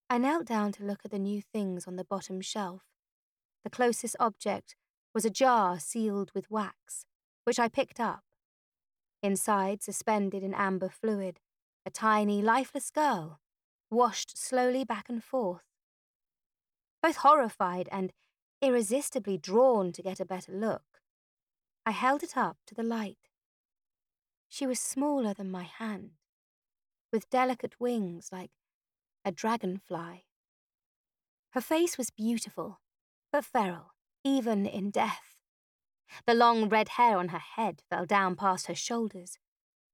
[0.08, 2.82] I knelt down to look at the new things on the bottom shelf.
[3.64, 4.74] The closest object
[5.14, 7.06] was a jar sealed with wax
[7.44, 8.22] which I picked up.
[9.22, 11.40] Inside, suspended in amber fluid,
[11.84, 13.40] a tiny, lifeless girl,
[13.90, 15.64] washed slowly back and forth.
[17.02, 18.12] Both horrified and
[18.62, 21.00] irresistibly drawn to get a better look,
[21.84, 23.30] I held it up to the light.
[24.48, 26.12] She was smaller than my hand,
[27.12, 28.50] with delicate wings like
[29.24, 30.24] a dragonfly.
[31.50, 32.80] Her face was beautiful,
[33.32, 33.92] but feral,
[34.24, 35.40] even in death.
[36.26, 39.38] The long red hair on her head fell down past her shoulders,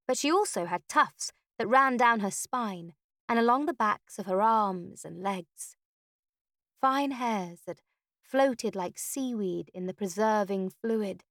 [0.07, 2.93] but she also had tufts that ran down her spine
[3.29, 5.77] and along the backs of her arms and legs.
[6.81, 7.81] Fine hairs that
[8.23, 11.25] floated like seaweed in the preserving fluid.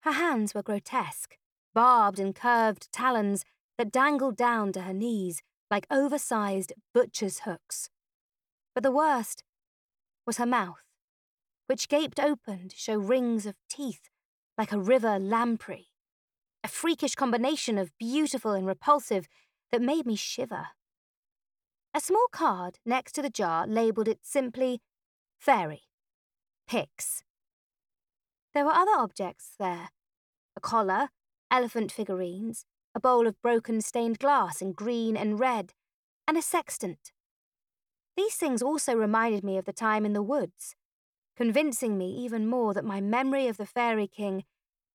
[0.00, 1.36] Her hands were grotesque,
[1.72, 3.44] barbed and curved talons
[3.78, 7.90] that dangled down to her knees like oversized butcher's hooks.
[8.74, 9.42] But the worst
[10.26, 10.84] was her mouth,
[11.66, 14.10] which gaped open to show rings of teeth
[14.56, 15.88] like a river lamprey.
[16.62, 19.28] A freakish combination of beautiful and repulsive
[19.70, 20.68] that made me shiver.
[21.92, 24.80] A small card next to the jar labelled it simply
[25.38, 25.82] Fairy.
[26.66, 27.22] Pix.
[28.54, 29.90] There were other objects there
[30.56, 31.08] a collar,
[31.50, 35.72] elephant figurines, a bowl of broken stained glass in green and red,
[36.26, 37.12] and a sextant.
[38.16, 40.76] These things also reminded me of the time in the woods,
[41.36, 44.44] convincing me even more that my memory of the Fairy King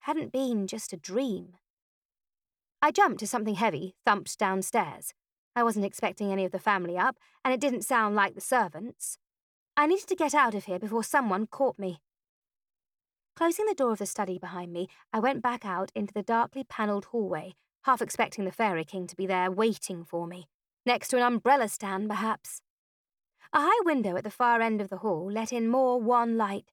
[0.01, 1.57] hadn't been just a dream.
[2.81, 5.13] I jumped as something heavy thumped downstairs.
[5.55, 9.17] I wasn't expecting any of the family up, and it didn't sound like the servants.
[9.75, 11.99] I needed to get out of here before someone caught me.
[13.35, 16.63] Closing the door of the study behind me, I went back out into the darkly
[16.63, 20.47] panelled hallway, half expecting the Fairy King to be there waiting for me,
[20.85, 22.61] next to an umbrella stand, perhaps.
[23.51, 26.71] A high window at the far end of the hall let in more wan light.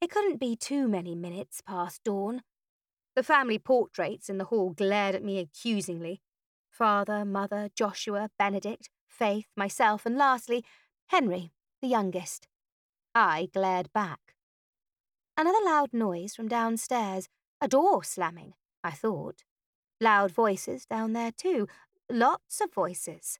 [0.00, 2.42] It couldn't be too many minutes past dawn.
[3.16, 6.20] The family portraits in the hall glared at me accusingly.
[6.70, 10.64] Father, mother, Joshua, Benedict, Faith, myself, and lastly,
[11.08, 12.46] Henry, the youngest.
[13.14, 14.34] I glared back.
[15.36, 17.28] Another loud noise from downstairs,
[17.60, 19.42] a door slamming, I thought.
[20.00, 21.68] Loud voices down there, too.
[22.10, 23.38] Lots of voices.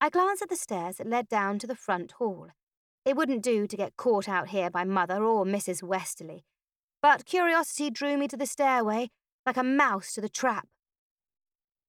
[0.00, 2.48] I glanced at the stairs that led down to the front hall.
[3.04, 5.82] It wouldn't do to get caught out here by Mother or Mrs.
[5.82, 6.44] Westerly,
[7.02, 9.10] but curiosity drew me to the stairway
[9.46, 10.68] like a mouse to the trap.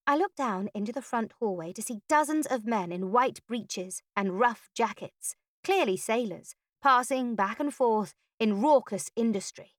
[0.08, 4.02] I looked down into the front hallway to see dozens of men in white breeches
[4.16, 9.72] and rough jackets, clearly sailors, passing back and forth in raucous industry.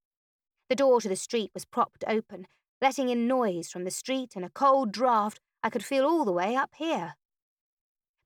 [0.68, 2.46] The door to the street was propped open,
[2.82, 6.32] letting in noise from the street and a cold draught I could feel all the
[6.32, 7.14] way up here.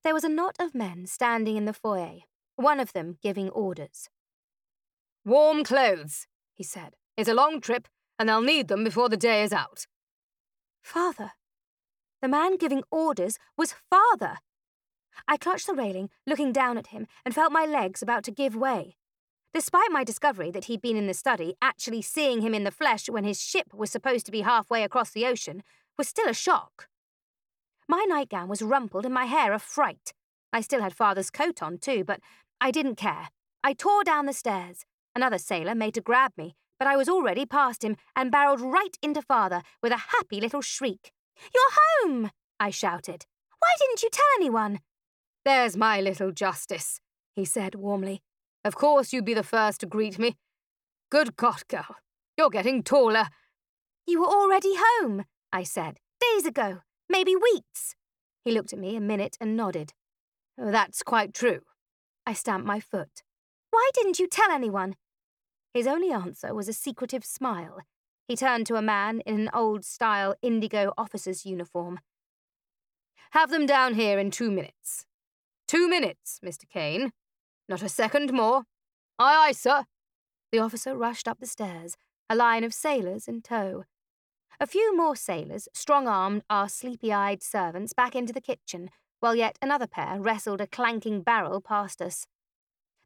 [0.03, 2.21] There was a knot of men standing in the foyer,
[2.55, 4.09] one of them giving orders.
[5.23, 6.95] Warm clothes, he said.
[7.15, 9.85] It's a long trip, and they'll need them before the day is out.
[10.81, 11.33] Father.
[12.21, 14.37] The man giving orders was father.
[15.27, 18.55] I clutched the railing, looking down at him, and felt my legs about to give
[18.55, 18.95] way.
[19.53, 23.09] Despite my discovery that he'd been in the study, actually seeing him in the flesh
[23.09, 25.63] when his ship was supposed to be halfway across the ocean
[25.97, 26.87] was still a shock.
[27.87, 30.13] My nightgown was rumpled and my hair a fright.
[30.51, 32.19] I still had father's coat on, too, but
[32.59, 33.29] I didn't care.
[33.63, 34.85] I tore down the stairs.
[35.15, 38.97] Another sailor made to grab me, but I was already past him and barreled right
[39.01, 41.11] into father with a happy little shriek.
[41.53, 42.31] You're home!
[42.59, 43.25] I shouted.
[43.59, 44.81] Why didn't you tell anyone?
[45.45, 46.99] There's my little justice,
[47.35, 48.21] he said warmly.
[48.67, 50.35] Of course you'd be the first to greet me.
[51.09, 51.95] Good God, girl,
[52.37, 53.29] you're getting taller.
[54.05, 57.95] You were already home, I said, days ago maybe weeks.
[58.43, 59.93] He looked at me a minute and nodded.
[60.59, 61.61] Oh, that's quite true.
[62.25, 63.23] I stamped my foot.
[63.71, 64.95] Why didn't you tell anyone?
[65.73, 67.79] His only answer was a secretive smile.
[68.27, 71.99] He turned to a man in an old style indigo officer's uniform.
[73.31, 75.05] Have them down here in two minutes.
[75.67, 76.67] Two minutes, Mr.
[76.69, 77.11] Kane.
[77.69, 78.63] Not a second more.
[79.19, 79.85] Aye, aye, sir.
[80.51, 81.97] The officer rushed up the stairs,
[82.29, 83.83] a line of sailors in tow.
[84.59, 88.89] A few more sailors strong armed our sleepy eyed servants back into the kitchen,
[89.19, 92.25] while yet another pair wrestled a clanking barrel past us.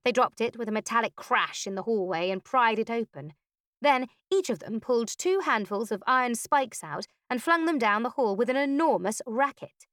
[0.05, 3.33] They dropped it with a metallic crash in the hallway and pried it open.
[3.81, 8.03] Then each of them pulled two handfuls of iron spikes out and flung them down
[8.03, 9.87] the hall with an enormous racket.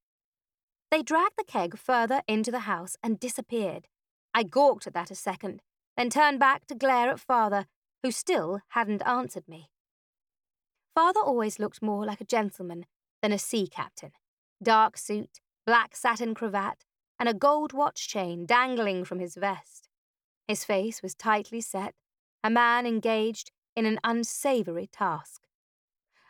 [0.91, 3.89] They dragged the keg further into the house and disappeared.
[4.35, 5.63] I gawked at that a second,
[5.97, 7.67] then turned back to glare at father,
[8.03, 9.71] who still hadn't answered me.
[10.95, 12.87] Father always looked more like a gentleman
[13.23, 14.13] than a sea captain.
[14.63, 16.85] Dark suit, black satin cravat,
[17.19, 19.89] and a gold watch chain dangling from his vest.
[20.47, 21.95] His face was tightly set,
[22.43, 25.43] a man engaged in an unsavoury task.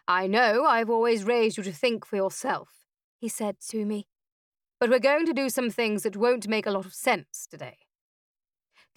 [0.07, 2.87] I know I've always raised you to think for yourself,
[3.19, 4.07] he said to me,
[4.81, 7.79] but we're going to do some things that won't make a lot of sense today.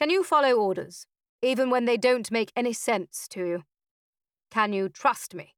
[0.02, 1.06] Can you follow orders,
[1.44, 3.64] even when they don't make any sense to you?
[4.50, 5.54] Can you trust me?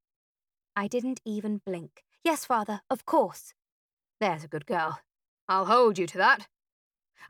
[0.76, 2.04] I didn't even blink.
[2.26, 3.54] Yes, father, of course.
[4.20, 5.00] There's a good girl.
[5.48, 6.48] I'll hold you to that.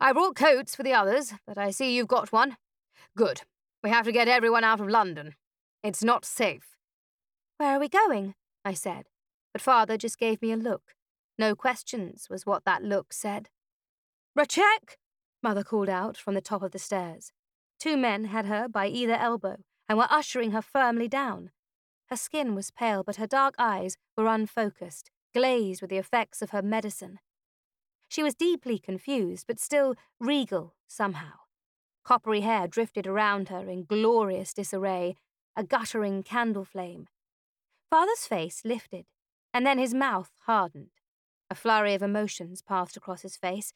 [0.01, 2.57] I brought coats for the others, but I see you've got one.
[3.16, 3.41] Good.
[3.84, 5.36] We have to get everyone out of London.
[5.84, 6.78] It's not safe.
[7.59, 8.34] Where are we going?
[8.66, 9.05] I said,
[9.53, 10.95] but father just gave me a look.
[11.38, 13.49] No questions was what that look said.
[14.36, 14.97] Rachek!
[15.44, 17.34] Mother called out from the top of the stairs.
[17.78, 19.58] Two men had her by either elbow
[19.89, 21.52] and were ushering her firmly down.
[22.08, 26.52] Her skin was pale, but her dark eyes were unfocused, glazed with the effects of
[26.52, 27.20] her medicine.
[28.08, 31.34] She was deeply confused, but still regal somehow.
[32.04, 35.16] Coppery hair drifted around her in glorious disarray,
[35.56, 37.08] a guttering candle flame.
[37.89, 39.06] Father's face lifted,
[39.54, 40.91] and then his mouth hardened.
[41.50, 43.74] A flurry of emotions passed across his face,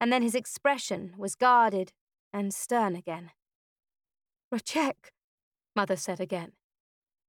[0.00, 1.92] and then his expression was guarded
[2.32, 3.30] and stern again.
[4.52, 5.12] Rachek,
[5.76, 6.52] Mother said again.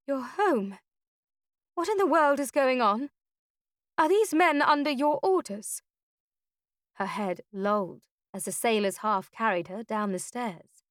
[0.07, 0.77] You're home.
[1.75, 3.09] What in the world is going on?
[3.97, 5.81] Are these men under your orders?
[6.93, 8.01] Her head lolled
[8.33, 10.83] as the sailors half carried her down the stairs.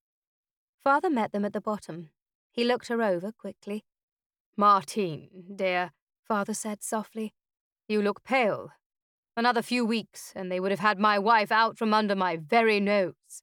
[0.82, 2.10] Father met them at the bottom.
[2.52, 3.84] He looked her over quickly.
[4.56, 5.92] Martine, dear,
[6.26, 7.32] Father said softly,
[7.88, 8.72] you look pale.
[9.40, 12.78] Another few weeks, and they would have had my wife out from under my very
[12.78, 13.42] nose.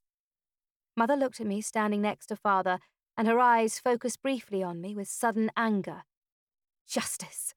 [0.95, 2.77] Mother looked at me standing next to Father
[3.17, 6.03] and her eyes focused briefly on me with sudden anger.
[6.87, 7.55] Justice!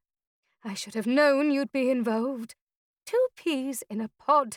[0.65, 2.55] I should have known you'd be involved.
[3.05, 4.57] Two peas in a pod.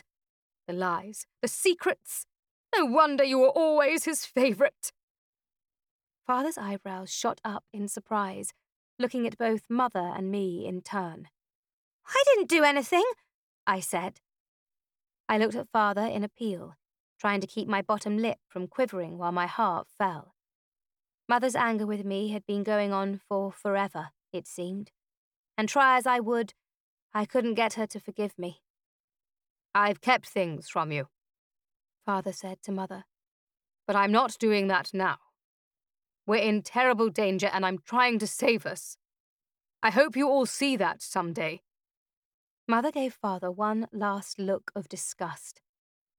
[0.66, 2.24] The lies, the secrets.
[2.74, 4.92] No wonder you were always his favourite.
[6.26, 8.54] Father's eyebrows shot up in surprise,
[8.98, 11.28] looking at both Mother and me in turn.
[12.06, 13.04] I didn't do anything,
[13.66, 14.20] I said.
[15.28, 16.76] I looked at Father in appeal,
[17.18, 20.34] trying to keep my bottom lip from quivering while my heart fell.
[21.28, 24.90] Mother's anger with me had been going on for forever, it seemed,
[25.56, 26.52] and try as I would,
[27.14, 28.60] I couldn't get her to forgive me.
[29.74, 31.08] I've kept things from you,
[32.04, 33.04] Father said to Mother,
[33.86, 35.16] but I'm not doing that now.
[36.26, 38.96] We're in terrible danger and I'm trying to save us.
[39.82, 41.60] I hope you all see that someday.
[42.66, 45.60] Mother gave Father one last look of disgust.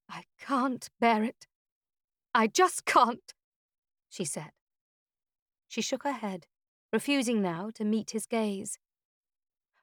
[0.07, 1.47] I can't bear it.
[2.33, 3.33] I just can't,
[4.09, 4.51] she said.
[5.67, 6.45] She shook her head,
[6.93, 8.77] refusing now to meet his gaze.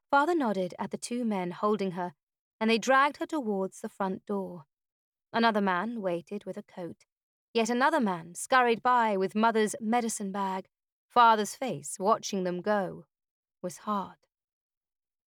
[0.09, 2.13] Father nodded at the two men holding her,
[2.61, 4.65] and they dragged her towards the front door.
[5.33, 7.07] Another man waited with a coat.
[7.53, 10.67] Yet another man scurried by with Mother's medicine bag.
[11.09, 13.07] Father's face, watching them go,
[13.63, 14.17] was hard.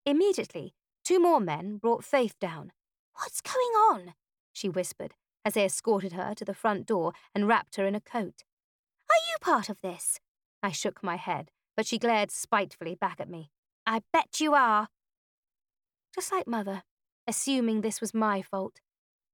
[0.05, 0.75] Immediately,
[1.06, 2.74] two more men brought Faith down.
[3.14, 4.14] What's going on?
[4.51, 5.14] she whispered
[5.45, 8.43] as they escorted her to the front door and wrapped her in a coat.
[9.10, 10.20] Are you part of this?
[10.64, 13.51] I shook my head, but she glared spitefully back at me.
[13.86, 14.88] I bet you are.
[16.14, 16.82] Just like Mother,
[17.28, 18.80] assuming this was my fault.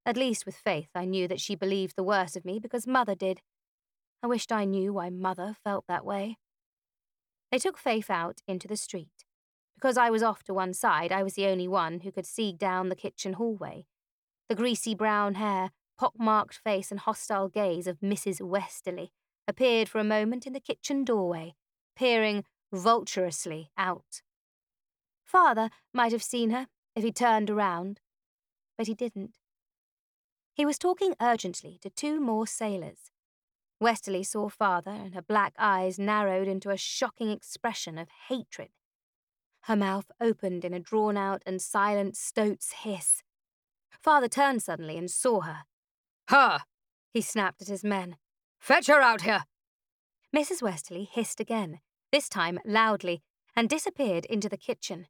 [0.06, 3.16] At least with Faith, I knew that she believed the worst of me because Mother
[3.16, 3.42] did.
[4.22, 6.38] I wished I knew why Mother felt that way.
[7.52, 9.26] They took Faith out into the street.
[9.82, 12.54] Because I was off to one side, I was the only one who could see
[12.54, 13.88] down the kitchen hallway.
[14.48, 18.42] The greasy brown hair, pock-marked face, and hostile gaze of Mrs.
[18.42, 19.12] Westerly
[19.48, 21.56] appeared for a moment in the kitchen doorway,
[21.96, 24.22] peering vulturously out.
[25.26, 28.02] Father might have seen her if he turned around,
[28.78, 29.38] but he didn't.
[30.54, 33.12] He was talking urgently to two more sailors.
[33.80, 38.70] Westerly saw Father, and her black eyes narrowed into a shocking expression of hatred.
[39.66, 43.24] Her mouth opened in a drawn out and silent stoat's hiss.
[44.02, 45.64] Father turned suddenly and saw her.
[46.30, 46.62] Her!
[47.14, 48.18] He snapped at his men.
[48.60, 49.44] Fetch her out here!
[50.36, 50.62] Mrs.
[50.62, 51.80] Westerly hissed again,
[52.12, 53.22] this time loudly,
[53.56, 55.08] and disappeared into the kitchen.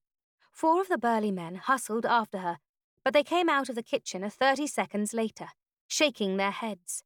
[0.52, 2.58] Four of the burly men hustled after her,
[3.04, 5.50] but they came out of the kitchen a thirty seconds later,
[5.88, 7.04] shaking their heads.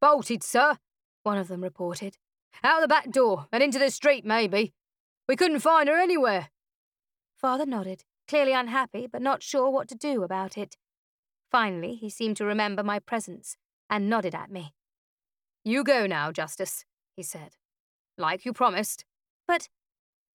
[0.00, 0.78] Bolted, sir,
[1.22, 2.16] one of them reported.
[2.64, 4.72] Out the back door and into the street, maybe.
[5.28, 6.48] We couldn't find her anywhere.
[7.40, 10.76] Father nodded, clearly unhappy but not sure what to do about it.
[11.50, 13.56] Finally, he seemed to remember my presence
[13.88, 14.74] and nodded at me.
[15.64, 16.84] You go now, Justice,
[17.16, 17.56] he said.
[18.18, 19.06] Like you promised.
[19.48, 19.70] But.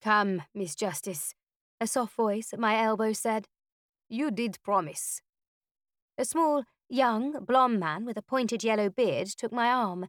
[0.02, 1.36] Come, Miss Justice,
[1.80, 3.48] a soft voice at my elbow said.
[4.10, 5.22] You did promise.
[6.18, 10.08] A small, young, blond man with a pointed yellow beard took my arm.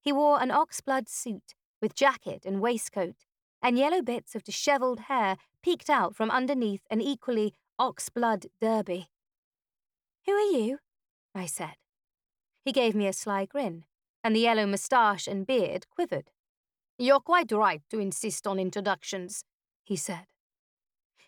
[0.00, 3.26] He wore an oxblood suit with jacket and waistcoat,
[3.62, 9.08] and yellow bits of dishevelled hair peeked out from underneath an equally ox-blood derby.
[10.26, 10.78] Who are you?
[11.34, 11.74] I said.
[12.64, 13.84] He gave me a sly grin,
[14.22, 16.30] and the yellow moustache and beard quivered.
[16.98, 19.44] You're quite right to insist on introductions,
[19.82, 20.26] he said.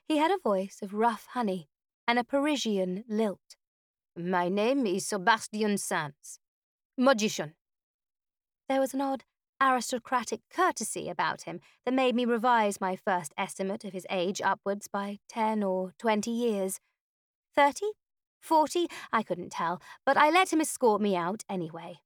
[0.06, 1.68] He had a voice of rough honey
[2.06, 3.56] and a Parisian lilt.
[4.16, 6.38] My name is Sebastian Sands,
[6.96, 7.54] magician.
[8.68, 9.24] There was an odd
[9.64, 14.88] aristocratic courtesy about him that made me revise my first estimate of his age upwards
[14.88, 16.80] by ten or twenty years.
[17.54, 17.86] Thirty?
[18.40, 18.88] Forty?
[19.12, 22.00] I couldn't tell, but I let him escort me out anyway.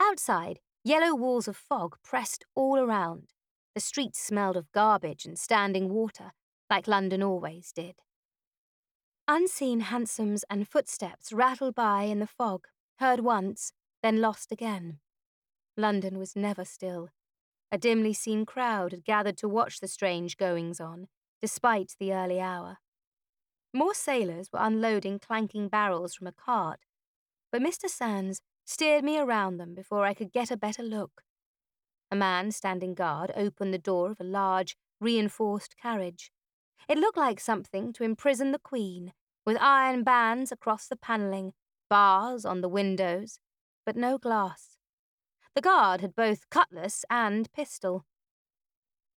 [0.00, 3.30] Outside, yellow walls of fog pressed all around.
[3.74, 6.32] The streets smelled of garbage and standing water,
[6.70, 7.96] like London always did.
[9.26, 12.66] Unseen hansoms and footsteps rattled by in the fog,
[12.98, 14.98] heard once, then lost again.
[15.76, 17.08] London was never still.
[17.70, 21.08] A dimly seen crowd had gathered to watch the strange goings on,
[21.40, 22.78] despite the early hour.
[23.72, 26.80] More sailors were unloading clanking barrels from a cart,
[27.50, 27.88] but Mr.
[27.88, 31.22] Sands steered me around them before I could get a better look.
[32.10, 36.30] A man standing guard opened the door of a large, reinforced carriage.
[36.86, 39.14] It looked like something to imprison the Queen,
[39.46, 41.54] with iron bands across the panelling,
[41.88, 43.38] bars on the windows,
[43.86, 44.71] but no glass.
[45.54, 48.04] The guard had both cutlass and pistol.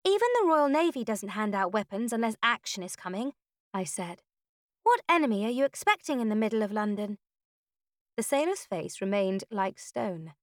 [0.05, 3.33] Even the Royal Navy doesn't hand out weapons unless action is coming,
[3.73, 4.21] I said.
[4.83, 7.17] What enemy are you expecting in the middle of London?
[8.17, 10.33] The sailor's face remained like stone.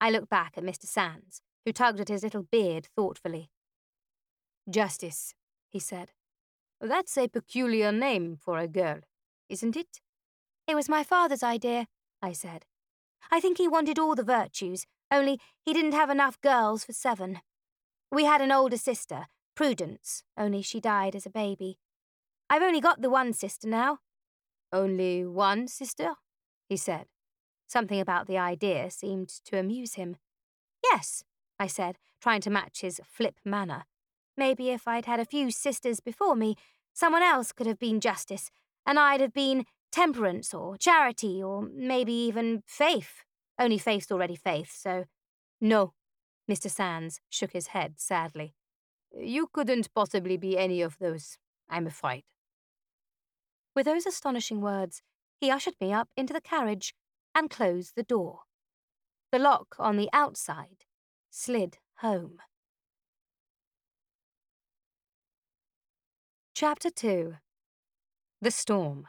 [0.00, 0.86] I looked back at Mr.
[0.86, 3.50] Sands, who tugged at his little beard thoughtfully.
[4.68, 5.34] Justice,
[5.70, 6.10] he said.
[6.80, 9.00] That's a peculiar name for a girl,
[9.48, 10.00] isn't it?
[10.66, 11.86] It was my father's idea,
[12.20, 12.66] I said.
[13.30, 17.40] I think he wanted all the virtues, only he didn't have enough girls for seven.
[18.10, 21.78] We had an older sister, Prudence, only she died as a baby.
[22.50, 23.98] I've only got the one sister now.
[24.72, 26.14] Only one sister?
[26.68, 27.06] he said.
[27.66, 30.16] Something about the idea seemed to amuse him.
[30.82, 31.24] Yes,
[31.58, 33.84] I said, trying to match his flip manner.
[34.36, 36.56] Maybe if I'd had a few sisters before me,
[36.92, 38.50] someone else could have been justice,
[38.84, 43.23] and I'd have been temperance or charity or maybe even faith.
[43.58, 45.04] Only Faith's already faith, so.
[45.60, 45.94] No,
[46.50, 46.70] Mr.
[46.70, 48.54] Sands shook his head sadly.
[49.16, 51.38] You couldn't possibly be any of those,
[51.68, 52.24] I'm afraid.
[53.74, 55.02] With those astonishing words,
[55.40, 56.94] he ushered me up into the carriage
[57.34, 58.40] and closed the door.
[59.32, 60.84] The lock on the outside
[61.30, 62.38] slid home.
[66.54, 67.34] Chapter 2
[68.40, 69.08] The Storm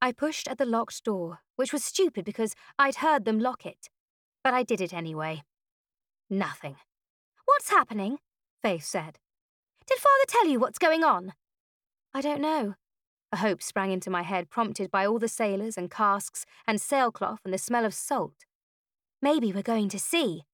[0.00, 3.88] I pushed at the locked door, which was stupid because I'd heard them lock it.
[4.44, 5.42] But I did it anyway.
[6.30, 6.76] Nothing.
[7.44, 8.18] What's happening?
[8.62, 9.18] Faith said.
[9.86, 11.32] Did father tell you what's going on?
[12.14, 12.74] I don't know.
[13.32, 17.40] A hope sprang into my head, prompted by all the sailors and casks and sailcloth
[17.44, 18.44] and the smell of salt.
[19.20, 20.44] Maybe we're going to sea.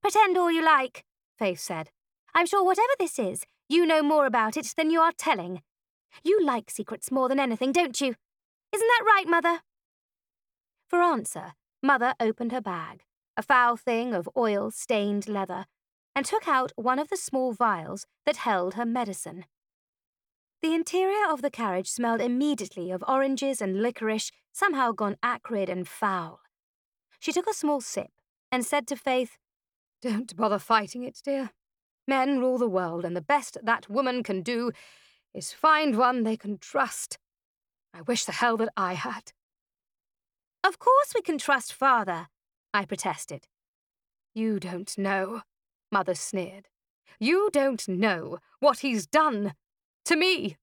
[0.00, 1.04] Pretend all you like,
[1.38, 1.90] Faith said.
[2.34, 5.62] I'm sure whatever this is, you know more about it than you are telling.
[6.24, 8.14] You like secrets more than anything, don't you?
[8.72, 9.60] Isn't that right, Mother?
[10.88, 11.52] For answer,
[11.82, 13.04] Mother opened her bag,
[13.36, 15.66] a foul thing of oil stained leather,
[16.14, 19.44] and took out one of the small vials that held her medicine.
[20.62, 25.88] The interior of the carriage smelled immediately of oranges and licorice, somehow gone acrid and
[25.88, 26.40] foul.
[27.18, 28.10] She took a small sip
[28.50, 29.38] and said to Faith,
[30.00, 31.50] Don't bother fighting it, dear.
[32.06, 34.70] Men rule the world, and the best that woman can do
[35.34, 37.18] is find one they can trust.
[37.94, 39.32] I wish the hell that I had.
[40.64, 42.28] Of course we can trust father,
[42.72, 43.46] I protested.
[44.34, 45.42] You don't know,
[45.90, 46.68] Mother sneered.
[47.20, 49.54] You don't know what he's done.
[50.06, 50.56] To me.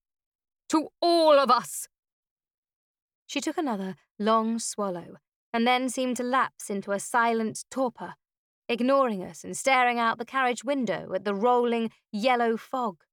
[0.70, 1.88] To all of us.
[3.28, 5.18] She took another long swallow
[5.54, 8.16] and then seemed to lapse into a silent torpor,
[8.68, 13.04] ignoring us and staring out the carriage window at the rolling yellow fog.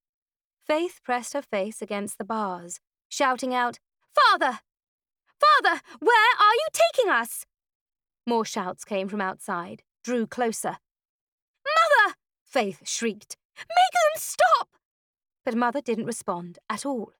[0.67, 3.79] Faith pressed her face against the bars, shouting out,
[4.17, 4.61] Father!
[5.39, 5.81] Father!
[6.01, 7.47] Where are you taking us?
[8.27, 10.79] More shouts came from outside, drew closer.
[11.64, 12.14] Mother!
[12.43, 13.37] Faith shrieked.
[13.59, 14.69] Make them stop!
[15.45, 17.12] But Mother didn't respond at all.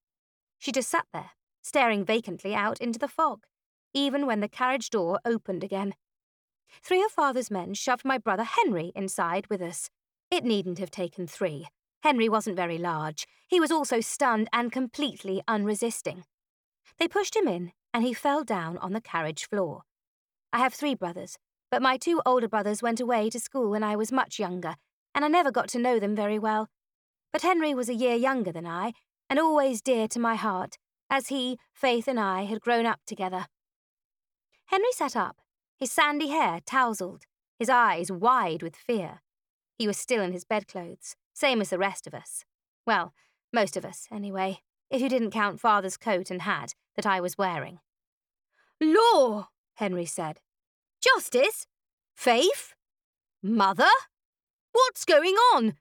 [0.59, 1.30] She just sat there,
[1.62, 3.44] staring vacantly out into the fog,
[3.94, 5.94] even when the carriage door opened again.
[6.82, 9.90] Three of Father's men shoved my brother Henry inside with us.
[10.30, 11.66] It needn't have taken three.
[12.03, 13.26] Henry wasn't very large.
[13.49, 16.24] He was also stunned and completely unresisting.
[16.99, 19.82] They pushed him in, and he fell down on the carriage floor.
[20.53, 21.38] I have three brothers,
[21.70, 24.76] but my two older brothers went away to school when I was much younger,
[25.14, 26.68] and I never got to know them very well
[27.36, 28.94] but Henry was a year younger than I,
[29.28, 30.78] and always dear to my heart,
[31.11, 33.44] as he, Faith, and I had grown up together.
[34.68, 35.42] Henry sat up,
[35.78, 37.24] his sandy hair tousled,
[37.59, 39.20] his eyes wide with fear.
[39.76, 42.47] He was still in his bedclothes, same as the rest of us.
[42.86, 43.12] Well,
[43.53, 44.61] most of us, anyway,
[44.91, 47.80] if you didn't count father's coat and hat that I was wearing.
[48.80, 50.41] Law, Henry said.
[51.03, 51.66] Justice?
[52.14, 52.74] Faith?
[53.43, 53.89] Mother?
[54.72, 55.74] What's going on?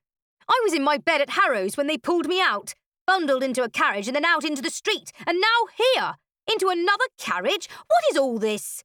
[0.48, 2.74] I was in my bed at Harrow's when they pulled me out,
[3.08, 6.16] bundled into a carriage and then out into the street, and now here,
[6.52, 7.68] into another carriage?
[7.88, 8.84] What is all this?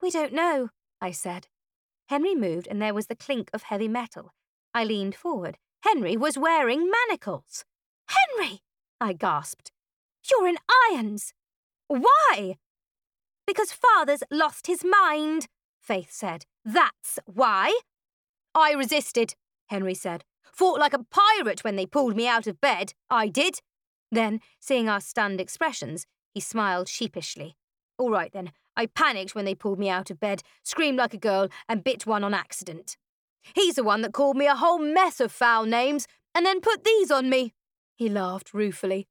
[0.00, 1.48] We don't know, I said.
[2.08, 4.32] Henry moved, and there was the clink of heavy metal.
[4.74, 5.58] I leaned forward.
[5.80, 7.64] Henry was wearing manacles.
[8.08, 8.60] Henry!
[9.00, 9.72] I gasped.
[10.30, 10.56] You're in
[10.90, 11.32] irons.
[11.88, 12.56] Why?
[13.46, 15.46] Because father's lost his mind,
[15.80, 16.46] Faith said.
[16.64, 17.78] That's why?
[18.54, 19.34] I resisted,
[19.66, 20.24] Henry said.
[20.42, 22.94] Fought like a pirate when they pulled me out of bed.
[23.10, 23.60] I did.
[24.10, 27.56] Then, seeing our stunned expressions, he smiled sheepishly.
[27.98, 31.18] All right then, I panicked when they pulled me out of bed, screamed like a
[31.18, 32.96] girl, and bit one on accident.
[33.54, 36.84] He's the one that called me a whole mess of foul names, and then put
[36.84, 37.52] these on me.
[37.96, 39.06] He laughed ruefully.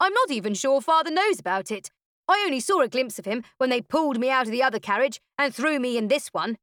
[0.00, 1.90] I'm not even sure father knows about it.
[2.28, 4.80] I only saw a glimpse of him when they pulled me out of the other
[4.80, 6.58] carriage and threw me in this one.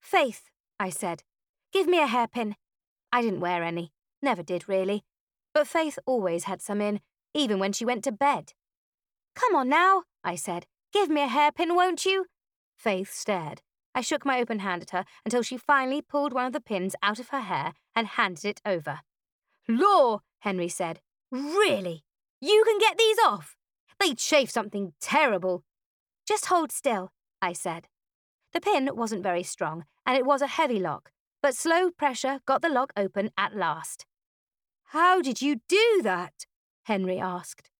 [0.00, 1.22] Faith, I said,
[1.72, 2.54] give me a hairpin.
[3.12, 5.04] I didn't wear any, never did really.
[5.52, 7.00] But Faith always had some in,
[7.34, 8.52] even when she went to bed.
[9.34, 10.66] Come on now, I said.
[10.92, 12.26] Give me a hairpin, won't you?
[12.76, 13.62] Faith stared.
[13.94, 16.94] I shook my open hand at her until she finally pulled one of the pins
[17.02, 19.00] out of her hair and handed it over.
[19.68, 21.00] Law, Henry said.
[21.30, 22.04] Really?
[22.40, 23.56] You can get these off?
[23.98, 25.64] They'd chafe something terrible.
[26.26, 27.88] Just hold still, I said.
[28.52, 31.10] The pin wasn't very strong, and it was a heavy lock,
[31.42, 34.06] but slow pressure got the lock open at last.
[34.90, 36.46] How did you do that?
[36.84, 37.70] Henry asked.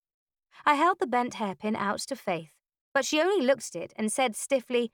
[0.65, 2.53] I held the bent hairpin out to Faith,
[2.93, 4.93] but she only looked at it and said stiffly,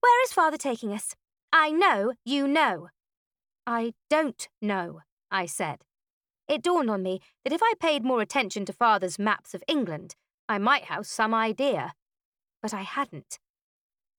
[0.00, 1.14] Where is father taking us?
[1.52, 2.88] I know you know.
[3.66, 5.00] I don't know,
[5.30, 5.78] I said.
[6.48, 10.14] It dawned on me that if I paid more attention to father's maps of England,
[10.48, 11.92] I might have some idea.
[12.62, 13.38] But I hadn't.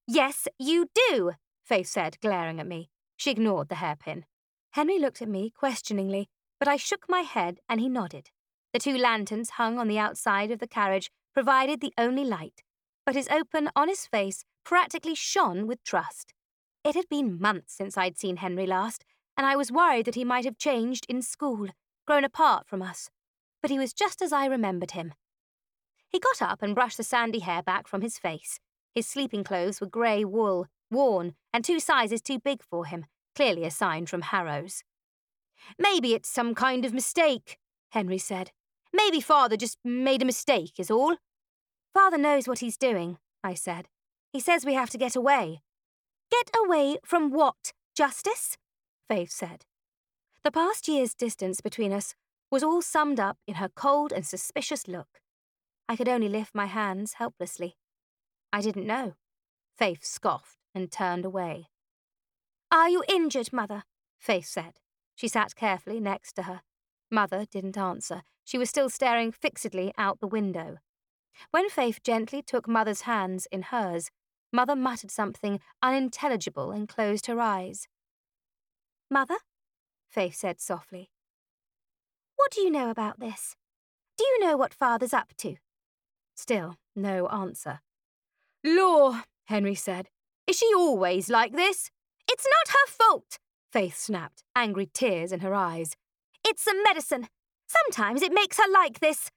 [0.07, 2.89] Yes, you do, Faith said, glaring at me.
[3.17, 4.25] She ignored the hairpin.
[4.71, 8.30] Henry looked at me questioningly, but I shook my head and he nodded.
[8.73, 12.63] The two lanterns hung on the outside of the carriage provided the only light,
[13.05, 16.34] but his open, honest face practically shone with trust.
[16.84, 19.03] It had been months since I'd seen Henry last,
[19.36, 21.69] and I was worried that he might have changed in school,
[22.08, 23.10] grown apart from us.
[23.62, 25.14] But he was just as I remembered him.
[26.10, 28.60] He got up and brushed the sandy hair back from his face.
[28.95, 33.05] His sleeping clothes were grey wool, worn, and two sizes too big for him,
[33.36, 34.84] clearly a sign from Harrow's.
[35.78, 37.58] Maybe it's some kind of mistake,
[37.89, 38.51] Henry said.
[38.93, 41.18] Maybe father just made a mistake, is all.
[41.93, 43.89] Father knows what he's doing, I said.
[44.32, 45.62] He says we have to get away.
[46.32, 48.58] Get away from what, Justice?
[49.10, 49.66] Faith said.
[50.47, 52.15] The past year's distance between us
[52.49, 55.19] was all summed up in her cold and suspicious look.
[55.89, 57.75] I could only lift my hands helplessly.
[58.53, 59.15] I didn't know.
[59.75, 61.67] Faith scoffed and turned away.
[62.71, 63.83] Are you injured, Mother?
[64.19, 64.75] Faith said.
[65.15, 66.61] She sat carefully next to her.
[67.11, 68.21] Mother didn't answer.
[68.45, 70.77] She was still staring fixedly out the window.
[71.51, 74.11] When Faith gently took Mother's hands in hers,
[74.53, 77.89] Mother muttered something unintelligible and closed her eyes.
[79.11, 79.39] Mother?
[80.10, 81.10] Faith said softly.
[82.36, 83.55] What do you know about this?
[84.18, 85.55] Do you know what Father's up to?
[86.36, 87.82] Still, no answer.
[88.64, 90.10] Law, Henry said.
[90.47, 91.91] Is she always like this?
[92.30, 93.38] It's not her fault,
[93.72, 95.95] Faith snapped, angry tears in her eyes.
[96.45, 97.28] It's the medicine.
[97.68, 99.30] Sometimes it makes her like this.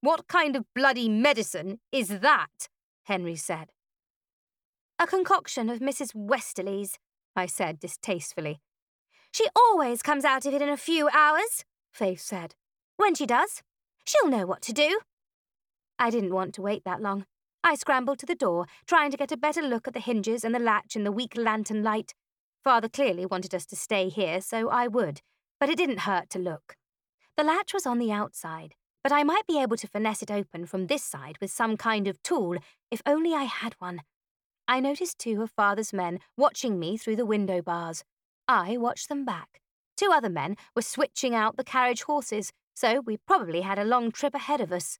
[0.00, 2.68] What kind of bloody medicine is that?
[3.04, 3.70] Henry said.
[4.98, 6.14] A concoction of Mrs.
[6.14, 6.98] Westerly's,
[7.36, 8.60] I said distastefully.
[9.34, 12.54] She always comes out of it in a few hours, Faith said.
[12.96, 13.64] When she does,
[14.06, 15.00] she'll know what to do.
[15.98, 17.26] I didn't want to wait that long.
[17.64, 20.54] I scrambled to the door, trying to get a better look at the hinges and
[20.54, 22.14] the latch in the weak lantern light.
[22.62, 25.20] Father clearly wanted us to stay here, so I would,
[25.58, 26.76] but it didn't hurt to look.
[27.36, 30.64] The latch was on the outside, but I might be able to finesse it open
[30.64, 32.58] from this side with some kind of tool,
[32.88, 34.02] if only I had one.
[34.68, 38.04] I noticed two of Father's men watching me through the window bars.
[38.46, 39.60] I watched them back.
[39.96, 44.10] Two other men were switching out the carriage horses, so we probably had a long
[44.10, 44.98] trip ahead of us.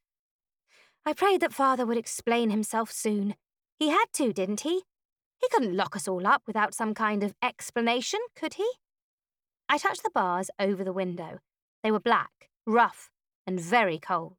[1.05, 3.35] I prayed that Father would explain himself soon.
[3.79, 4.85] He had to, didn't he?
[5.41, 8.69] He couldn't lock us all up without some kind of explanation, could he?
[9.69, 11.41] I touched the bars over the window.
[11.83, 13.11] They were black, rough,
[13.47, 14.37] and very cold.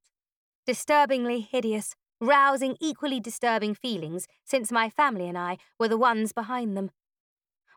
[0.66, 6.76] Disturbingly hideous, rousing equally disturbing feelings since my family and I were the ones behind
[6.76, 6.90] them.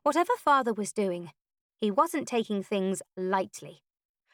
[0.02, 1.32] Whatever father was doing,
[1.80, 3.82] he wasn't taking things lightly.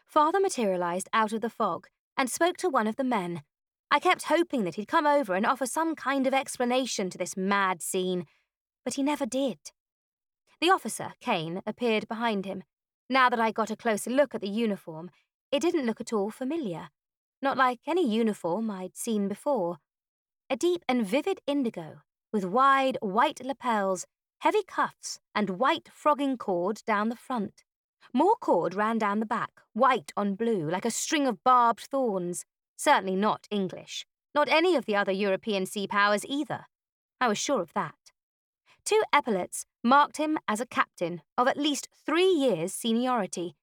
[0.06, 3.42] Father materialized out of the fog and spoke to one of the men.
[3.90, 7.36] I kept hoping that he'd come over and offer some kind of explanation to this
[7.36, 8.26] mad scene,
[8.84, 9.58] but he never did.
[10.60, 12.62] The officer, Kane, appeared behind him.
[13.10, 15.10] Now that I got a closer look at the uniform,
[15.52, 16.88] it didn't look at all familiar.
[17.42, 19.78] Not like any uniform I'd seen before.
[20.48, 22.02] A deep and vivid indigo,
[22.32, 24.06] with wide white lapels,
[24.38, 27.64] heavy cuffs, and white frogging cord down the front.
[28.12, 32.44] More cord ran down the back, white on blue, like a string of barbed thorns.
[32.76, 34.06] Certainly not English.
[34.34, 36.66] Not any of the other European sea powers either.
[37.20, 37.94] I was sure of that.
[38.84, 43.56] Two epaulets marked him as a captain of at least three years' seniority.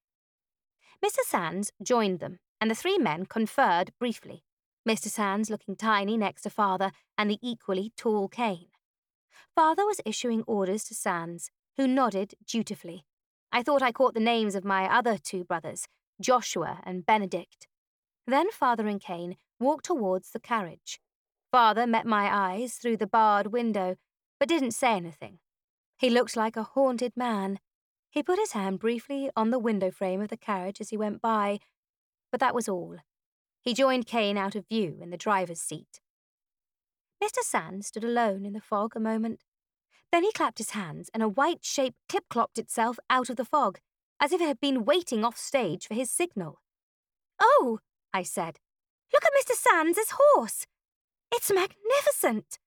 [1.04, 1.20] Mr.
[1.24, 4.44] Sands joined them, and the three men conferred briefly.
[4.88, 5.06] Mr.
[5.06, 8.71] Sands looking tiny next to Father and the equally tall Kane.
[9.54, 13.04] Father was issuing orders to Sands, who nodded dutifully.
[13.52, 15.86] I thought I caught the names of my other two brothers,
[16.20, 17.68] Joshua and Benedict.
[18.26, 21.00] Then Father and Kane walked towards the carriage.
[21.50, 23.96] Father met my eyes through the barred window,
[24.40, 25.38] but didn't say anything.
[25.98, 27.58] He looked like a haunted man.
[28.10, 31.20] He put his hand briefly on the window frame of the carriage as he went
[31.20, 31.58] by,
[32.30, 32.96] but that was all.
[33.60, 36.00] He joined Kane out of view in the driver's seat.
[37.22, 37.42] Mr.
[37.42, 39.44] Sands stood alone in the fog a moment.
[40.10, 43.44] Then he clapped his hands, and a white shape clip clopped itself out of the
[43.44, 43.78] fog,
[44.20, 46.60] as if it had been waiting off stage for his signal.
[47.40, 47.78] Oh,
[48.12, 48.58] I said,
[49.12, 49.54] look at Mr.
[49.54, 50.66] Sands's horse.
[51.32, 52.58] It's magnificent.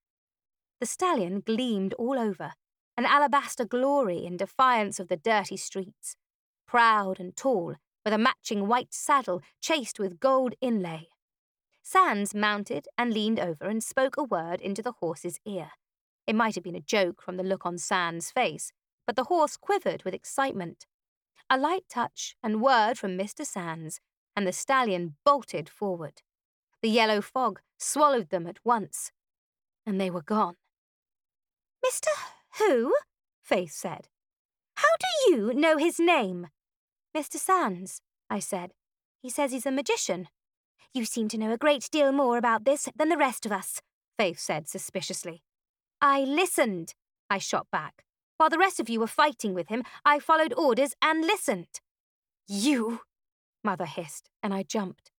[0.80, 2.52] The stallion gleamed all over,
[2.96, 6.16] an alabaster glory in defiance of the dirty streets.
[6.66, 11.08] Proud and tall, with a matching white saddle chased with gold inlay.
[11.88, 15.70] Sands mounted and leaned over and spoke a word into the horse's ear.
[16.26, 18.72] It might have been a joke from the look on Sands' face,
[19.06, 20.84] but the horse quivered with excitement.
[21.48, 23.46] A light touch and word from Mr.
[23.46, 24.00] Sands,
[24.34, 26.22] and the stallion bolted forward.
[26.82, 29.12] The yellow fog swallowed them at once,
[29.86, 30.56] and they were gone.
[31.86, 32.08] Mr.
[32.58, 32.96] Who?
[33.44, 34.08] Faith said.
[34.74, 36.48] How do you know his name?
[37.16, 37.36] Mr.
[37.36, 38.72] Sands, I said.
[39.22, 40.26] He says he's a magician.
[40.96, 43.82] You seem to know a great deal more about this than the rest of us,
[44.16, 45.42] Faith said suspiciously.
[46.00, 46.94] I listened,
[47.28, 48.02] I shot back.
[48.38, 51.82] While the rest of you were fighting with him, I followed orders and listened.
[52.48, 53.00] You,
[53.62, 55.10] Mother hissed, and I jumped.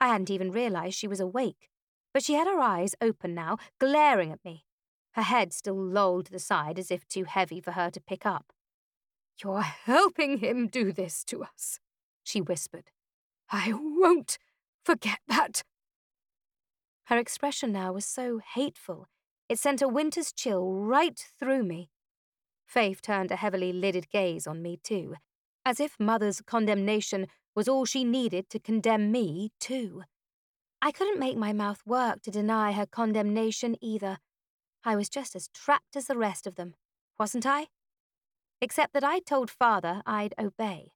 [0.00, 1.68] I hadn't even realized she was awake,
[2.12, 4.64] but she had her eyes open now, glaring at me.
[5.14, 8.24] Her head still lolled to the side as if too heavy for her to pick
[8.24, 8.52] up.
[9.42, 11.80] You're helping him do this to us,
[12.22, 12.92] she whispered.
[13.50, 14.38] I won't
[14.84, 15.62] forget that.
[17.04, 19.08] Her expression now was so hateful
[19.48, 21.90] it sent a winter's chill right through me.
[22.66, 25.16] Faith turned a heavily lidded gaze on me, too,
[25.66, 30.02] as if Mother's condemnation was all she needed to condemn me, too.
[30.80, 34.18] I couldn't make my mouth work to deny her condemnation either.
[34.82, 36.74] I was just as trapped as the rest of them,
[37.18, 37.68] wasn't I?
[38.60, 40.92] Except that I'd told Father I'd obey.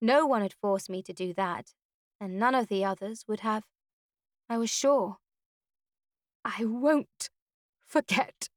[0.00, 1.72] No one had forced me to do that,
[2.20, 3.64] and none of the others would have.
[4.48, 5.16] I was sure.
[6.44, 7.30] I won't,
[7.94, 8.48] Forget,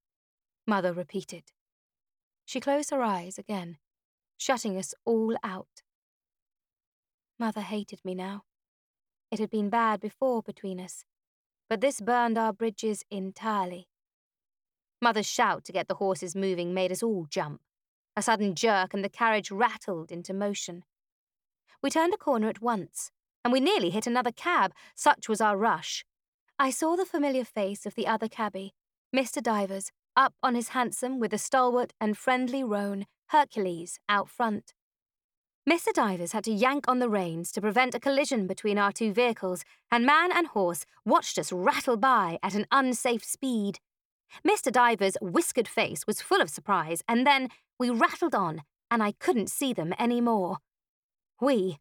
[0.65, 1.51] Mother repeated.
[2.45, 3.77] She closed her eyes again,
[4.37, 5.83] shutting us all out.
[7.37, 8.43] Mother hated me now.
[9.29, 11.03] It had been bad before between us,
[11.69, 13.89] but this burned our bridges entirely.
[15.01, 17.61] Mother's shout to get the horses moving made us all jump.
[18.15, 20.83] A sudden jerk, and the carriage rattled into motion.
[21.83, 23.11] We turned a corner at once,
[23.47, 26.03] and we nearly hit another cab, such was our rush.
[26.59, 28.73] I saw the familiar face of the other cabby,
[29.15, 29.41] Mr.
[29.41, 34.73] Divers, up on his hansom with the stalwart and friendly roan, Hercules, out front.
[35.65, 35.93] Mr.
[35.93, 39.63] Divers had to yank on the reins to prevent a collision between our two vehicles,
[39.89, 43.79] and man and horse watched us rattle by at an unsafe speed.
[44.45, 44.69] Mr.
[44.69, 47.47] Divers' whiskered face was full of surprise, and then
[47.79, 50.57] we rattled on, and I couldn't see them any more.
[51.39, 51.77] We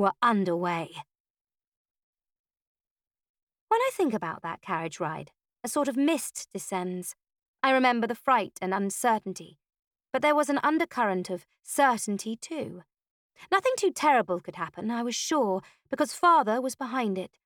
[0.00, 0.88] were underway.
[3.68, 5.30] When I think about that carriage ride,
[5.62, 7.14] a sort of mist descends.
[7.62, 9.58] I remember the fright and uncertainty,
[10.10, 12.82] but there was an undercurrent of certainty too.
[13.52, 17.36] Nothing too terrible could happen, I was sure, because Father was behind it.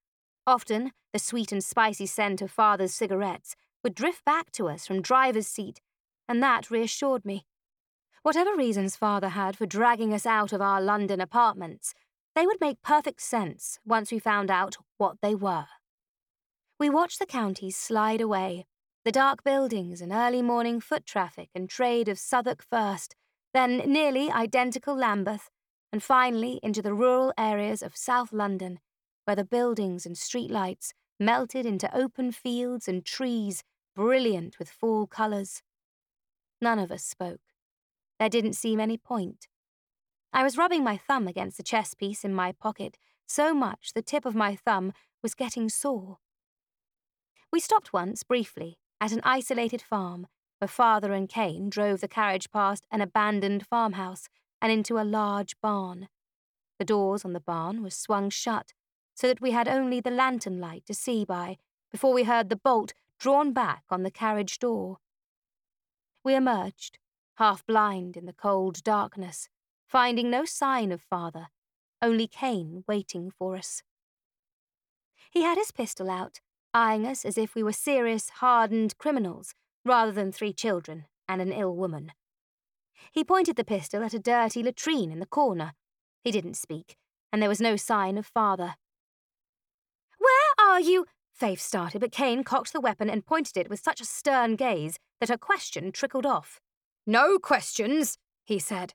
[0.46, 5.02] Often, the sweet and spicy scent of Father's cigarettes would drift back to us from
[5.02, 5.80] driver's seat,
[6.28, 7.46] and that reassured me.
[8.22, 11.92] Whatever reasons Father had for dragging us out of our London apartments,
[12.34, 15.66] They would make perfect sense once we found out what they were.
[16.78, 18.66] We watched the counties slide away,
[19.04, 23.14] the dark buildings and early morning foot traffic and trade of Southwark first,
[23.52, 25.50] then nearly identical Lambeth,
[25.92, 28.80] and finally into the rural areas of South London,
[29.24, 33.62] where the buildings and street lights melted into open fields and trees
[33.94, 35.62] brilliant with fall colours.
[36.60, 37.40] None of us spoke.
[38.18, 39.46] There didn't seem any point.
[40.34, 44.02] I was rubbing my thumb against the chess piece in my pocket so much the
[44.02, 46.18] tip of my thumb was getting sore.
[47.52, 50.26] We stopped once, briefly, at an isolated farm
[50.58, 54.28] where father and Kane drove the carriage past an abandoned farmhouse
[54.60, 56.08] and into a large barn.
[56.80, 58.72] The doors on the barn were swung shut
[59.14, 61.58] so that we had only the lantern light to see by
[61.92, 64.98] before we heard the bolt drawn back on the carriage door.
[66.24, 66.98] We emerged,
[67.36, 69.48] half blind in the cold darkness,
[69.86, 71.48] finding no sign of father,
[72.02, 73.82] only Cain waiting for us.
[75.30, 76.40] He had his pistol out,
[76.72, 79.54] eyeing us as if we were serious, hardened criminals
[79.84, 82.12] rather than three children and an ill woman.
[83.12, 85.72] He pointed the pistol at a dirty latrine in the corner.
[86.22, 86.96] He didn't speak,
[87.32, 88.74] and there was no sign of father.
[90.18, 91.06] Where are you?
[91.32, 94.98] Faith started, but Cain cocked the weapon and pointed it with such a stern gaze
[95.20, 96.60] that her question trickled off.
[97.06, 98.94] No questions, he said,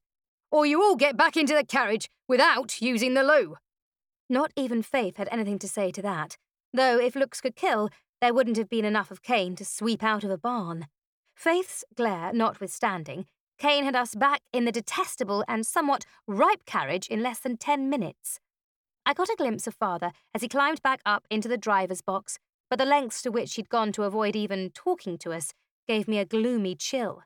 [0.51, 3.57] or you all get back into the carriage without using the loo.
[4.29, 6.37] Not even Faith had anything to say to that,
[6.73, 7.89] though if looks could kill,
[8.21, 10.87] there wouldn't have been enough of Cain to sweep out of a barn.
[11.35, 13.25] Faith's glare notwithstanding,
[13.59, 17.89] Cain had us back in the detestable and somewhat ripe carriage in less than ten
[17.89, 18.39] minutes.
[19.05, 22.39] I got a glimpse of father as he climbed back up into the driver's box,
[22.69, 25.53] but the lengths to which he'd gone to avoid even talking to us
[25.87, 27.23] gave me a gloomy chill.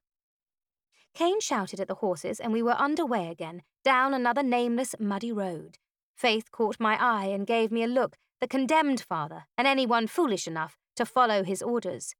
[1.13, 5.31] Cain shouted at the horses, and we were under way again, down another nameless, muddy
[5.31, 5.77] road.
[6.15, 10.47] Faith caught my eye and gave me a look that condemned father and anyone foolish
[10.47, 12.15] enough to follow his orders.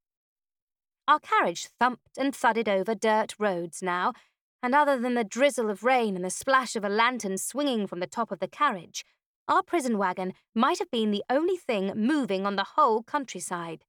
[1.08, 4.14] Our carriage thumped and thudded over dirt roads now,
[4.62, 8.00] and other than the drizzle of rain and the splash of a lantern swinging from
[8.00, 9.04] the top of the carriage,
[9.48, 13.84] our prison wagon might have been the only thing moving on the whole countryside.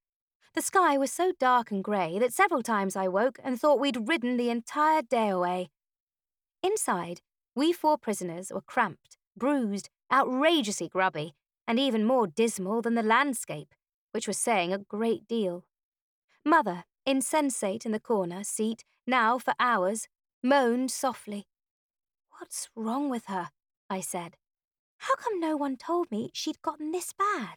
[0.55, 4.09] The sky was so dark and grey that several times I woke and thought we'd
[4.09, 5.71] ridden the entire day away.
[6.63, 7.23] Inside,
[7.57, 11.35] we four prisoners were cramped, bruised, outrageously grubby,
[11.67, 13.75] and even more dismal than the landscape,
[14.13, 15.65] which was saying a great deal.
[16.45, 20.07] Mother, insensate in the corner seat, now for hours,
[20.41, 21.47] moaned softly.
[22.39, 23.51] What's wrong with her?
[23.91, 24.37] I said.
[24.99, 27.57] How come no one told me she'd gotten this bad?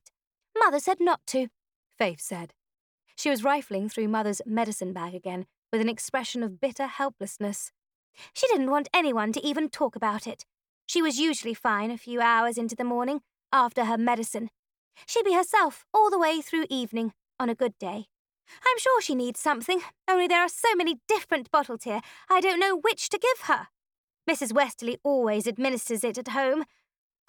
[0.57, 1.49] Mother said not to,
[1.97, 2.53] Faith said.
[3.17, 7.71] She was rifling through Mother's medicine bag again with an expression of bitter helplessness.
[8.33, 10.45] She didn't want anyone to even talk about it.
[10.85, 14.49] She was usually fine a few hours into the morning, after her medicine.
[15.07, 18.05] She'd be herself all the way through evening, on a good day.
[18.63, 22.59] I'm sure she needs something, only there are so many different bottles here, I don't
[22.59, 23.67] know which to give her.
[24.29, 24.53] Mrs.
[24.53, 26.65] Westerly always administers it at home,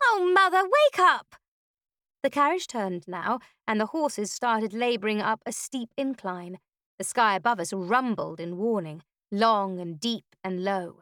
[0.03, 1.35] Oh, Mother, wake up!
[2.23, 6.59] The carriage turned now, and the horses started labouring up a steep incline.
[6.99, 11.01] The sky above us rumbled in warning, long and deep and low.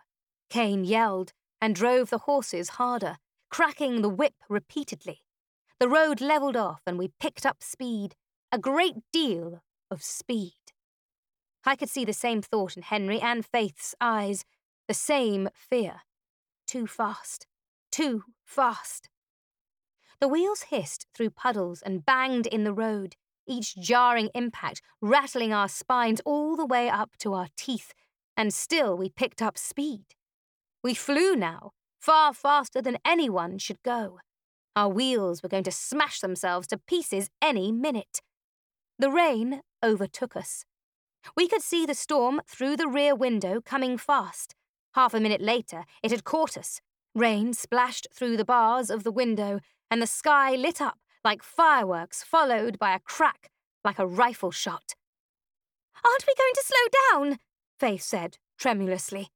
[0.50, 3.16] Cain yelled and drove the horses harder,
[3.50, 5.22] cracking the whip repeatedly.
[5.80, 8.14] The road levelled off, and we picked up speed,
[8.52, 10.72] a great deal of speed.
[11.64, 14.44] I could see the same thought in Henry and Faith's eyes,
[14.86, 16.02] the same fear.
[16.66, 17.46] Too fast,
[17.90, 19.08] too fast.
[20.20, 25.68] The wheels hissed through puddles and banged in the road, each jarring impact rattling our
[25.68, 27.92] spines all the way up to our teeth,
[28.36, 30.06] and still we picked up speed.
[30.82, 34.20] We flew now, far faster than anyone should go.
[34.74, 38.20] Our wheels were going to smash themselves to pieces any minute.
[38.98, 40.64] The rain overtook us.
[41.36, 44.54] We could see the storm through the rear window coming fast.
[44.94, 46.80] Half a minute later, it had caught us,
[47.16, 49.58] Rain splashed through the bars of the window,
[49.90, 53.50] and the sky lit up like fireworks, followed by a crack
[53.84, 54.94] like a rifle shot.
[56.04, 57.38] Aren't we going to slow down?
[57.78, 59.30] Faith said, tremulously.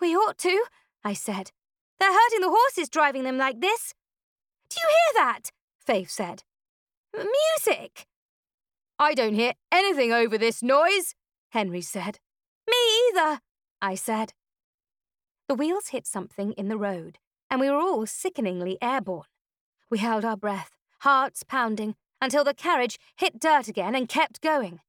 [0.00, 0.64] We ought to,
[1.02, 1.52] I said.
[1.98, 3.94] They're hurting the horses driving them like this.
[4.68, 5.50] Do you hear that?
[5.78, 6.42] Faith said.
[7.14, 8.06] Music!
[8.98, 11.14] I don't hear anything over this noise,
[11.50, 12.18] Henry said.
[12.68, 12.76] Me
[13.08, 13.40] either,
[13.80, 14.32] I said.
[15.48, 17.18] The wheels hit something in the road,
[17.50, 19.24] and we were all sickeningly airborne.
[19.90, 24.80] We held our breath, hearts pounding, until the carriage hit dirt again and kept going.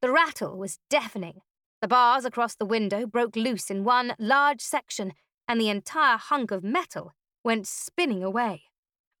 [0.00, 1.42] The rattle was deafening.
[1.82, 5.12] The bars across the window broke loose in one large section,
[5.46, 7.12] and the entire hunk of metal
[7.44, 8.62] went spinning away.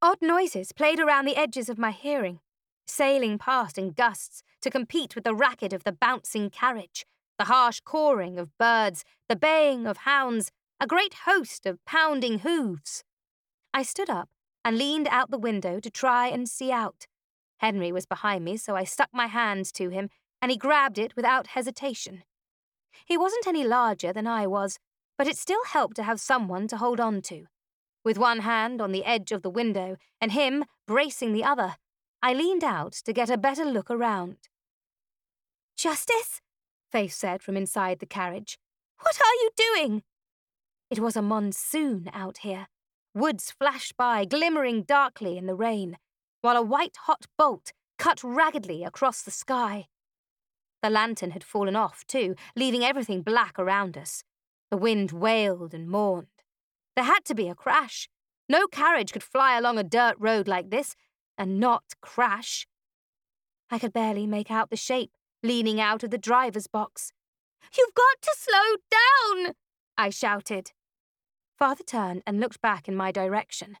[0.02, 2.40] Odd noises played around the edges of my hearing,
[2.86, 7.04] sailing past in gusts to compete with the racket of the bouncing carriage,
[7.38, 10.50] the harsh cawing of birds, the baying of hounds,
[10.80, 13.04] a great host of pounding hooves.
[13.74, 14.30] I stood up
[14.64, 17.06] and leaned out the window to try and see out.
[17.58, 20.08] Henry was behind me, so I stuck my hand to him,
[20.40, 22.24] and he grabbed it without hesitation.
[23.04, 24.78] He wasn't any larger than I was,
[25.18, 27.46] but it still helped to have someone to hold on to.
[28.02, 31.76] With one hand on the edge of the window and him bracing the other,
[32.22, 34.36] I leaned out to get a better look around.
[35.76, 36.40] Justice?
[36.90, 38.58] Faith said from inside the carriage.
[39.00, 40.02] What are you doing?
[40.90, 42.68] It was a monsoon out here.
[43.14, 45.98] Woods flashed by, glimmering darkly in the rain,
[46.40, 49.86] while a white hot bolt cut raggedly across the sky.
[50.82, 54.24] The lantern had fallen off, too, leaving everything black around us.
[54.70, 56.28] The wind wailed and mourned.
[56.96, 58.08] There had to be a crash.
[58.48, 60.96] No carriage could fly along a dirt road like this
[61.36, 62.66] and not crash.
[63.70, 67.12] I could barely make out the shape leaning out of the driver's box.
[67.76, 69.54] You've got to slow down!
[69.96, 70.72] I shouted.
[71.60, 73.76] Father turned and looked back in my direction,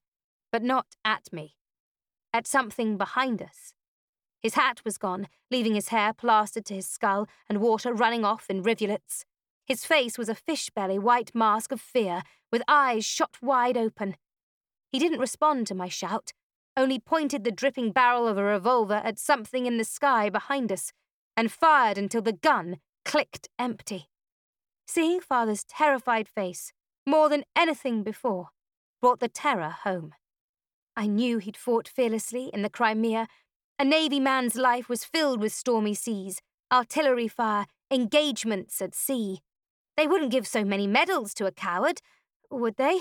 [0.52, 1.56] but not at me.
[2.30, 3.72] At something behind us.
[4.42, 8.50] His hat was gone, leaving his hair plastered to his skull and water running off
[8.50, 9.24] in rivulets.
[9.66, 12.22] His face was a fish belly white mask of fear,
[12.52, 14.16] with eyes shot wide open.
[14.92, 16.34] He didn't respond to my shout,
[16.76, 20.92] only pointed the dripping barrel of a revolver at something in the sky behind us,
[21.34, 22.76] and fired until the gun
[23.06, 24.10] clicked empty.
[24.86, 26.74] Seeing Father's terrified face,
[27.10, 28.48] more than anything before,
[29.00, 30.14] brought the terror home.
[30.96, 33.26] I knew he'd fought fearlessly in the Crimea
[33.80, 39.40] a Navy man's life was filled with stormy seas, artillery fire, engagements at sea.
[39.96, 42.02] They wouldn't give so many medals to a coward,
[42.50, 43.00] would they?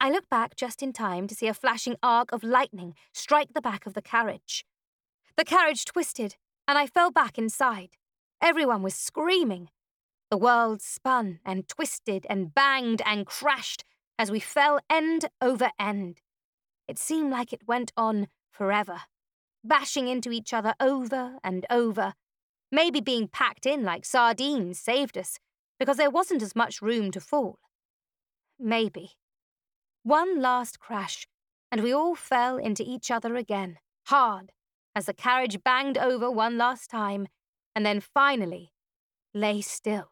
[0.00, 3.60] I looked back just in time to see a flashing arc of lightning strike the
[3.60, 4.64] back of the carriage.
[5.36, 7.90] The carriage twisted, and I fell back inside.
[8.40, 9.68] Everyone was screaming.
[10.32, 13.84] The world spun and twisted and banged and crashed
[14.18, 16.22] as we fell end over end.
[16.88, 19.02] It seemed like it went on forever
[19.64, 22.14] bashing into each other over and over.
[22.70, 25.38] Maybe being packed in like sardines saved us,
[25.78, 27.58] because there wasn't as much room to fall.
[28.58, 29.10] Maybe.
[30.02, 31.26] One last crash,
[31.70, 34.52] and we all fell into each other again, hard,
[34.96, 37.28] as the carriage banged over one last time,
[37.74, 38.72] and then finally
[39.34, 40.08] lay still.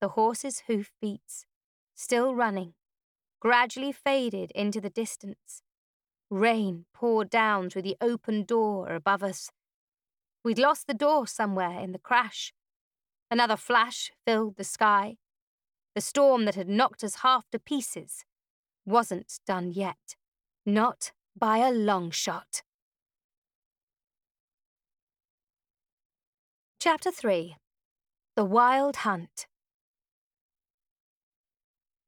[0.00, 1.46] The horse's hoof beats,
[1.94, 2.74] still running,
[3.40, 5.62] gradually faded into the distance,
[6.30, 9.50] Rain poured down through the open door above us.
[10.42, 12.52] We'd lost the door somewhere in the crash.
[13.30, 15.16] Another flash filled the sky.
[15.94, 18.24] The storm that had knocked us half to pieces
[18.84, 20.16] wasn't done yet.
[20.64, 22.62] Not by a long shot.
[26.80, 27.56] Chapter 3
[28.34, 29.46] The Wild Hunt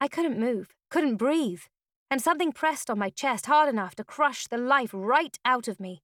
[0.00, 1.62] I couldn't move, couldn't breathe
[2.10, 5.78] and something pressed on my chest hard enough to crush the life right out of
[5.78, 6.02] me.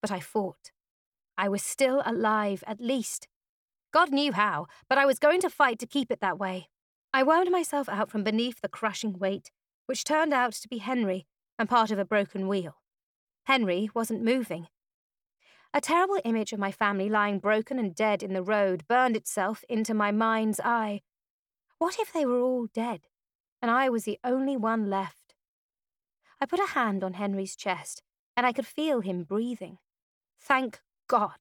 [0.00, 0.70] But I fought.
[1.36, 3.28] I was still alive, at least.
[3.92, 6.68] God knew how, but I was going to fight to keep it that way.
[7.12, 9.50] I wound myself out from beneath the crushing weight,
[9.86, 11.26] which turned out to be Henry
[11.58, 12.76] and part of a broken wheel.
[13.44, 14.68] Henry wasn't moving.
[15.74, 19.64] A terrible image of my family lying broken and dead in the road burned itself
[19.68, 21.00] into my mind's eye.
[21.78, 23.02] What if they were all dead?
[23.60, 25.34] and I was the only one left.
[26.40, 28.02] I put a hand on Henry's chest,
[28.36, 29.78] and I could feel him breathing.
[30.40, 31.36] Thank God.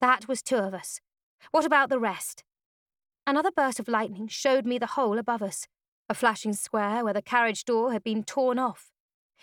[0.00, 1.00] That was two of us.
[1.52, 2.42] What about the rest?
[3.26, 5.68] Another burst of lightning showed me the hole above us,
[6.08, 8.90] a flashing square where the carriage door had been torn off.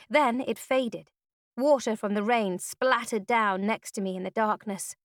[0.10, 1.10] Then it faded.
[1.56, 4.96] Water from the rain splattered down next to me in the darkness.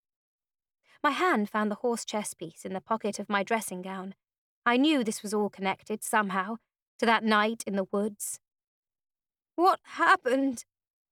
[1.02, 4.14] My hand found the horse chess piece in the pocket of my dressing gown.
[4.68, 6.56] I knew this was all connected somehow,
[6.98, 8.38] to that night in the woods.
[9.56, 10.66] What happened?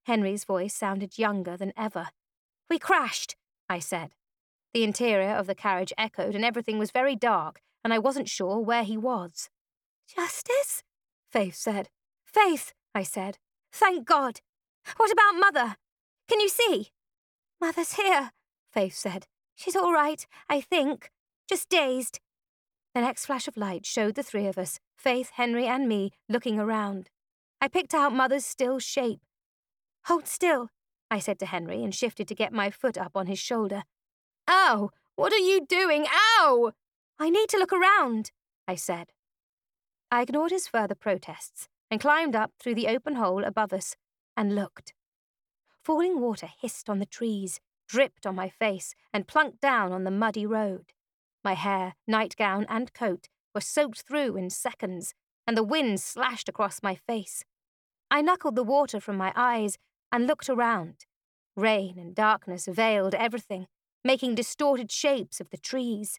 [0.04, 2.08] Henry's voice sounded younger than ever.
[2.68, 3.34] We crashed,
[3.66, 4.10] I said.
[4.74, 8.58] The interior of the carriage echoed, and everything was very dark, and I wasn't sure
[8.58, 9.48] where he was.
[10.06, 10.82] Justice?
[11.30, 11.88] Faith said.
[12.26, 13.38] Faith, I said.
[13.72, 14.42] Thank God.
[14.98, 15.76] What about Mother?
[16.28, 16.90] Can you see?
[17.58, 18.32] Mother's here,
[18.70, 19.26] Faith said.
[19.54, 21.10] She's all right, I think.
[21.48, 22.20] Just dazed.
[22.96, 26.58] The next flash of light showed the three of us, Faith, Henry, and me, looking
[26.58, 27.10] around.
[27.60, 29.20] I picked out Mother's still shape.
[30.06, 30.70] Hold still,
[31.10, 33.82] I said to Henry and shifted to get my foot up on his shoulder.
[34.48, 34.92] Ow!
[35.14, 36.06] What are you doing?
[36.10, 36.72] Ow!
[37.18, 38.30] I need to look around,
[38.66, 39.08] I said.
[40.10, 43.94] I ignored his further protests and climbed up through the open hole above us
[44.38, 44.94] and looked.
[45.84, 50.10] Falling water hissed on the trees, dripped on my face, and plunked down on the
[50.10, 50.94] muddy road.
[51.46, 55.14] My hair, nightgown, and coat were soaked through in seconds,
[55.46, 57.44] and the wind slashed across my face.
[58.10, 59.78] I knuckled the water from my eyes
[60.10, 61.06] and looked around.
[61.54, 63.68] Rain and darkness veiled everything,
[64.02, 66.18] making distorted shapes of the trees.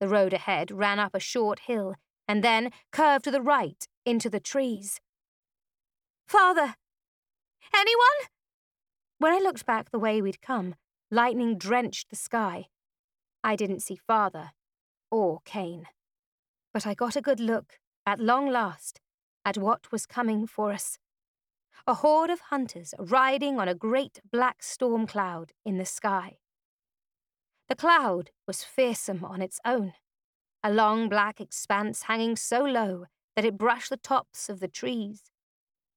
[0.00, 1.96] The road ahead ran up a short hill
[2.26, 5.02] and then curved to the right into the trees.
[6.26, 6.76] Father!
[7.76, 8.20] Anyone?
[9.18, 10.76] When I looked back the way we'd come,
[11.10, 12.68] lightning drenched the sky.
[13.44, 14.52] I didn't see father
[15.12, 15.86] or Kane.
[16.74, 19.00] But I got a good look, at long last,
[19.44, 20.98] at what was coming for us.
[21.86, 26.38] A horde of hunters riding on a great black storm cloud in the sky.
[27.68, 29.92] The cloud was fearsome on its own,
[30.64, 33.06] a long black expanse hanging so low
[33.36, 35.24] that it brushed the tops of the trees.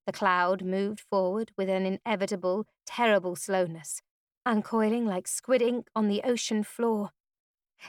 [0.06, 4.02] The cloud moved forward with an inevitable, terrible slowness,
[4.46, 7.12] uncoiling like squid ink on the ocean floor.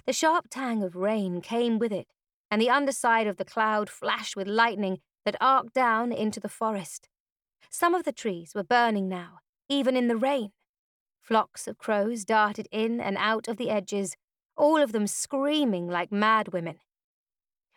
[0.05, 2.09] The sharp tang of rain came with it,
[2.51, 7.09] and the underside of the cloud flashed with lightning that arced down into the forest.
[7.71, 10.53] Some of the trees were burning now, even in the rain.
[11.21, 14.17] Flocks of crows darted in and out of the edges,
[14.57, 16.79] all of them screaming like mad women.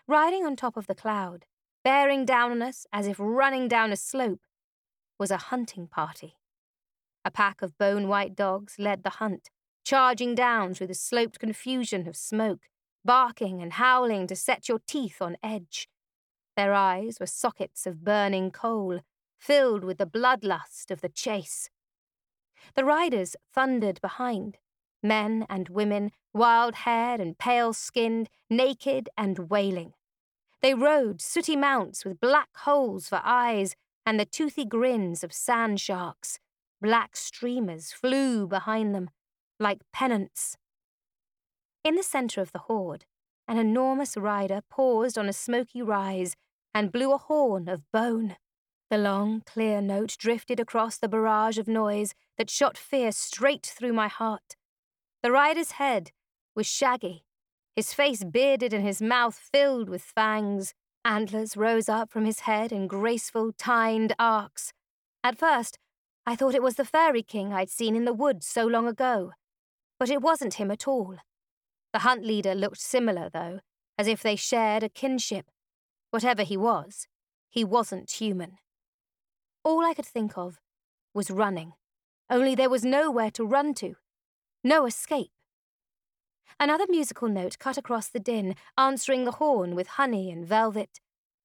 [0.08, 1.46] Riding on top of the cloud,
[1.84, 4.42] bearing down on us as if running down a slope,
[5.18, 6.36] was a hunting party.
[7.26, 9.50] A pack of bone white dogs led the hunt,
[9.90, 12.68] charging down through the sloped confusion of smoke,
[13.04, 15.90] barking and howling to set your teeth on edge.
[16.56, 19.00] Their eyes were sockets of burning coal,
[19.40, 21.72] filled with the bloodlust of the chase.
[22.76, 24.58] The riders thundered behind,
[25.02, 29.94] men and women, wild haired and pale skinned, naked and wailing.
[30.62, 33.76] They rode sooty mounts with black holes for eyes
[34.06, 36.38] and the toothy grins of sand sharks.
[36.80, 39.10] Black streamers flew behind them,
[39.60, 40.58] like pennants.
[41.84, 43.06] In the centre of the horde,
[43.48, 46.36] an enormous rider paused on a smoky rise
[46.74, 48.36] and blew a horn of bone.
[48.90, 53.94] The long, clear note drifted across the barrage of noise that shot fear straight through
[53.94, 54.56] my heart.
[55.22, 56.12] The rider's head
[56.56, 57.24] was shaggy,
[57.80, 60.74] his face bearded and his mouth filled with fangs.
[61.06, 64.74] Antlers rose up from his head in graceful, tined arcs.
[65.24, 65.80] At first,
[66.26, 69.32] I thought it was the fairy king I'd seen in the woods so long ago.
[70.00, 71.18] But it wasn't him at all.
[71.94, 73.60] The hunt leader looked similar, though,
[73.98, 75.52] as if they shared a kinship.
[76.10, 77.08] Whatever he was,
[77.50, 78.58] he wasn't human.
[79.64, 80.60] All I could think of
[81.14, 81.74] was running,
[82.30, 83.96] only there was nowhere to run to,
[84.64, 85.32] no escape.
[86.60, 91.00] Another musical note cut across the din, answering the horn with honey and velvet.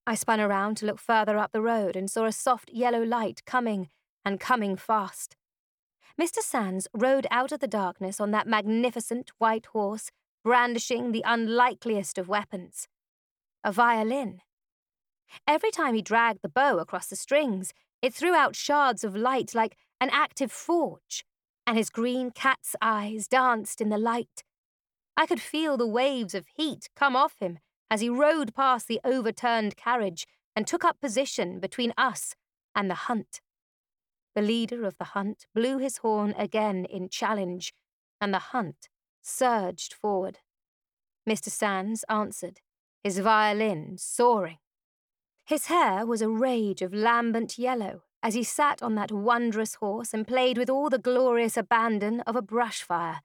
[0.07, 3.42] I spun around to look further up the road and saw a soft yellow light
[3.46, 3.88] coming,
[4.24, 5.36] and coming fast.
[6.20, 6.38] Mr.
[6.38, 10.10] Sands rode out of the darkness on that magnificent white horse,
[10.44, 12.86] brandishing the unlikeliest of weapons
[13.64, 14.42] a violin.
[15.48, 19.54] Every time he dragged the bow across the strings, it threw out shards of light
[19.54, 21.24] like an active forge,
[21.66, 24.44] and his green cat's eyes danced in the light.
[25.16, 27.58] I could feel the waves of heat come off him
[27.90, 32.34] as he rode past the overturned carriage and took up position between us
[32.74, 33.41] and the hunt.
[34.34, 37.72] The leader of the hunt blew his horn again in challenge,
[38.20, 38.88] and the hunt
[39.22, 40.38] surged forward.
[41.28, 41.48] Mr.
[41.48, 42.61] Sands answered,
[43.02, 44.58] his violin soaring.
[45.46, 50.14] His hair was a rage of lambent yellow as he sat on that wondrous horse
[50.14, 53.20] and played with all the glorious abandon of a brush fire.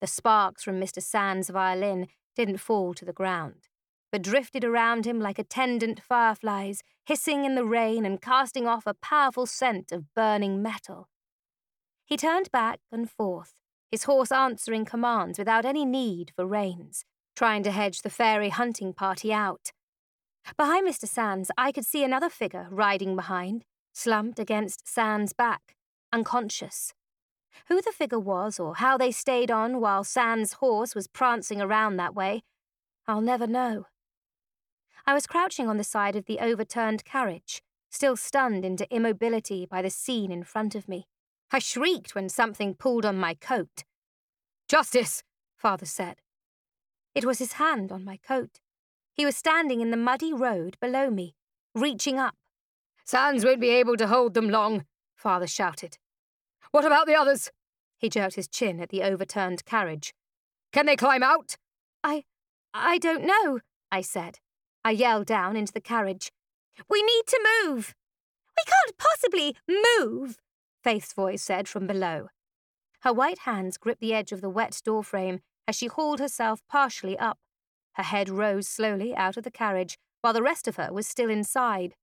[0.00, 1.00] The sparks from Mr.
[1.00, 3.68] Sands' violin didn't fall to the ground,
[4.12, 8.94] but drifted around him like attendant fireflies, hissing in the rain and casting off a
[8.94, 11.08] powerful scent of burning metal.
[12.04, 13.54] He turned back and forth,
[13.90, 18.92] his horse answering commands without any need for reins, trying to hedge the fairy hunting
[18.92, 19.72] party out.
[20.58, 21.08] Behind Mr.
[21.08, 23.64] Sands, I could see another figure riding behind,
[23.94, 25.74] slumped against Sands' back,
[26.12, 26.92] unconscious.
[27.68, 31.96] Who the figure was or how they stayed on while Sands' horse was prancing around
[31.96, 32.42] that way,
[33.06, 33.86] I'll never know.
[35.06, 39.82] I was crouching on the side of the overturned carriage, still stunned into immobility by
[39.82, 41.06] the scene in front of me.
[41.50, 43.84] I shrieked when something pulled on my coat.
[44.68, 45.22] Justice,
[45.56, 46.16] father said.
[47.14, 48.60] It was his hand on my coat.
[49.12, 51.34] He was standing in the muddy road below me,
[51.74, 52.34] reaching up.
[53.04, 55.98] Sands won't be able to hold them long, father shouted.
[56.70, 57.50] What about the others?
[57.98, 60.14] He jerked his chin at the overturned carriage.
[60.72, 61.56] Can they climb out?
[62.02, 62.24] I.
[62.72, 63.60] I don't know,
[63.90, 64.38] I said.
[64.84, 66.32] I yelled down into the carriage.
[66.88, 67.94] We need to move!
[68.56, 70.38] We can't possibly move,
[70.82, 72.28] Faith's voice said from below.
[73.00, 77.18] Her white hands gripped the edge of the wet doorframe as she hauled herself partially
[77.18, 77.38] up.
[77.94, 81.30] Her head rose slowly out of the carriage, while the rest of her was still
[81.30, 81.94] inside.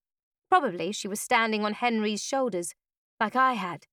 [0.49, 2.73] Probably she was standing on Henry's shoulders,
[3.19, 3.85] like I had.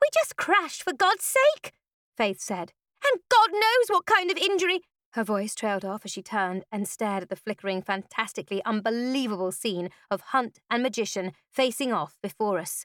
[0.00, 1.72] We just crashed, for God's sake,
[2.16, 2.72] Faith said.
[3.04, 4.80] And God knows what kind of injury.
[5.14, 9.90] Her voice trailed off as she turned and stared at the flickering, fantastically unbelievable scene
[10.10, 12.84] of Hunt and Magician facing off before us.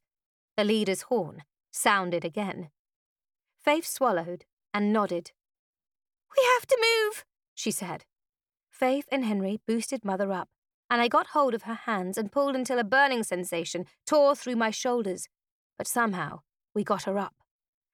[0.55, 1.41] The leader's horn
[1.71, 2.69] sounded again.
[3.57, 4.45] Faith swallowed
[4.75, 5.31] and nodded.
[6.37, 7.25] We have to move,
[7.55, 8.05] she said.
[8.69, 10.49] Faith and Henry boosted Mother up,
[10.87, 14.55] and I got hold of her hands and pulled until a burning sensation tore through
[14.55, 15.29] my shoulders.
[15.79, 16.41] But somehow
[16.75, 17.33] we got her up.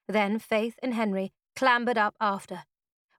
[0.09, 2.63] Then Faith and Henry clambered up after.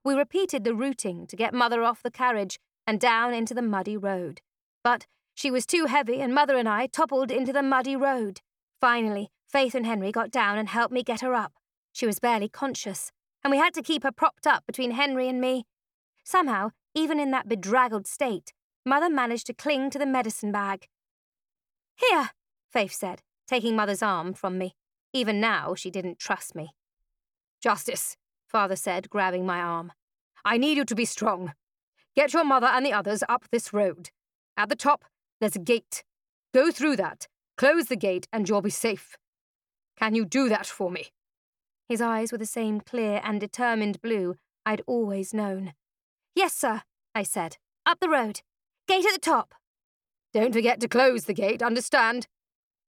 [0.07, 3.97] We repeated the routing to get Mother off the carriage and down into the muddy
[3.97, 4.39] road.
[4.81, 8.39] But she was too heavy, and Mother and I toppled into the muddy road.
[8.79, 11.55] Finally, Faith and Henry got down and helped me get her up.
[11.91, 13.11] She was barely conscious,
[13.43, 15.65] and we had to keep her propped up between Henry and me.
[16.23, 18.53] Somehow, even in that bedraggled state,
[18.85, 20.87] Mother managed to cling to the medicine bag.
[21.97, 22.29] Here,
[22.71, 24.77] Faith said, taking Mother's arm from me.
[25.11, 26.69] Even now, she didn't trust me.
[27.59, 28.15] Justice,
[28.47, 29.91] Father said, grabbing my arm.
[30.47, 31.51] I need you to be strong.
[32.15, 34.11] Get your mother and the others up this road.
[34.55, 35.03] At the top,
[35.41, 36.05] there's a gate.
[36.53, 39.17] Go through that, close the gate, and you'll be safe.
[39.99, 41.07] Can you do that for me?
[41.89, 45.73] His eyes were the same clear and determined blue I'd always known.
[46.33, 46.83] Yes, sir,
[47.13, 47.57] I said.
[47.85, 48.39] Up the road.
[48.87, 49.53] Gate at the top.
[50.33, 52.27] Don't forget to close the gate, understand?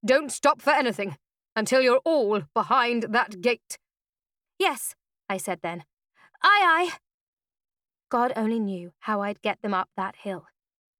[0.02, 1.18] Don't stop for anything
[1.54, 3.76] until you're all behind that gate.
[4.58, 4.94] Yes,
[5.28, 5.84] I said then.
[6.42, 7.09] Aye, aye.
[8.10, 10.46] God only knew how I'd get them up that hill,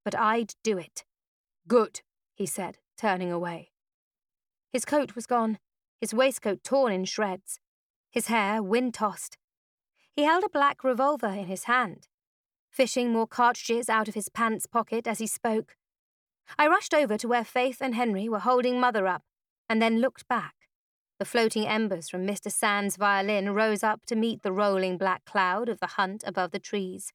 [0.04, 1.04] but I'd do it.
[1.66, 2.02] Good,
[2.34, 3.70] he said, turning away.
[4.72, 5.58] His coat was gone,
[6.00, 7.58] his waistcoat torn in shreds,
[8.10, 9.36] his hair wind tossed.
[10.14, 12.06] He held a black revolver in his hand,
[12.70, 15.76] fishing more cartridges out of his pants pocket as he spoke.
[16.58, 19.24] I rushed over to where Faith and Henry were holding Mother up,
[19.68, 20.54] and then looked back.
[21.20, 22.50] The floating embers from Mr.
[22.50, 26.58] Sand's violin rose up to meet the rolling black cloud of the hunt above the
[26.58, 27.12] trees.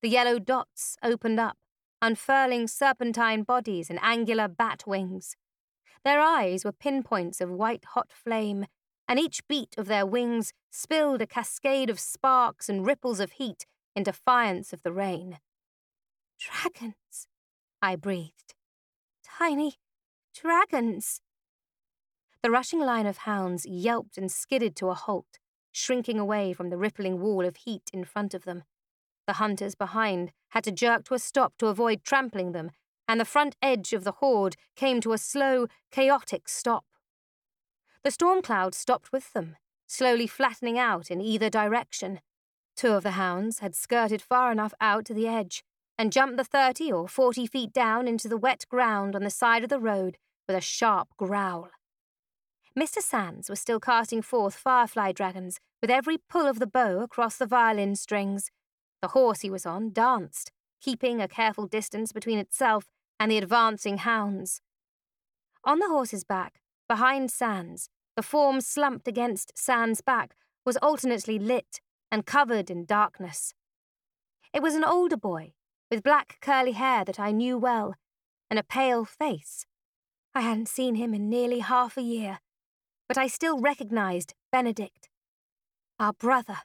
[0.00, 1.58] The yellow dots opened up,
[2.00, 5.34] unfurling serpentine bodies and angular bat wings.
[6.04, 8.66] Their eyes were pinpoints of white hot flame,
[9.08, 13.66] and each beat of their wings spilled a cascade of sparks and ripples of heat
[13.96, 15.40] in defiance of the rain.
[16.38, 17.26] Dragons,
[17.82, 18.54] I breathed.
[19.24, 19.74] Tiny
[20.32, 21.20] dragons.
[22.48, 25.38] The rushing line of hounds yelped and skidded to a halt,
[25.70, 28.64] shrinking away from the rippling wall of heat in front of them.
[29.26, 32.70] The hunters behind had to jerk to a stop to avoid trampling them,
[33.06, 36.86] and the front edge of the horde came to a slow, chaotic stop.
[38.02, 39.56] The storm cloud stopped with them,
[39.86, 42.20] slowly flattening out in either direction.
[42.76, 45.64] Two of the hounds had skirted far enough out to the edge
[45.98, 49.64] and jumped the thirty or forty feet down into the wet ground on the side
[49.64, 50.16] of the road
[50.46, 51.68] with a sharp growl.
[52.78, 53.02] Mr.
[53.02, 57.46] Sands was still casting forth firefly dragons with every pull of the bow across the
[57.46, 58.52] violin strings.
[59.02, 62.86] The horse he was on danced, keeping a careful distance between itself
[63.18, 64.60] and the advancing hounds.
[65.64, 71.80] On the horse's back, behind Sands, the form slumped against Sands' back was alternately lit
[72.12, 73.54] and covered in darkness.
[74.54, 75.54] It was an older boy,
[75.90, 77.96] with black curly hair that I knew well,
[78.48, 79.66] and a pale face.
[80.32, 82.38] I hadn't seen him in nearly half a year
[83.08, 85.08] but I still recognized Benedict.
[85.98, 86.58] Our brother.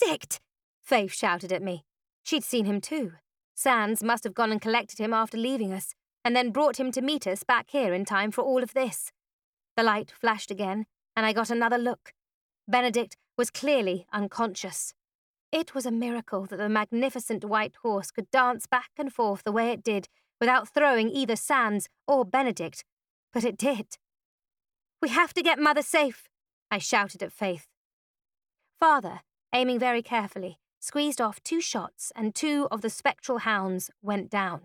[0.00, 0.40] Benedict!
[0.82, 1.84] Faith shouted at me.
[2.24, 3.12] She'd seen him too.
[3.54, 7.00] Sands must have gone and collected him after leaving us, and then brought him to
[7.00, 9.12] meet us back here in time for all of this.
[9.76, 10.86] The light flashed again,
[11.16, 12.12] and I got another look.
[12.66, 14.94] Benedict was clearly unconscious.
[15.52, 19.52] It was a miracle that the magnificent white horse could dance back and forth the
[19.52, 20.08] way it did
[20.40, 22.84] without throwing either Sands or Benedict,
[23.32, 23.96] but it did.
[25.02, 26.28] We have to get Mother safe,
[26.70, 27.66] I shouted at Faith.
[28.80, 29.20] Father,
[29.52, 34.62] aiming very carefully, squeezed off two shots, and two of the spectral hounds went down.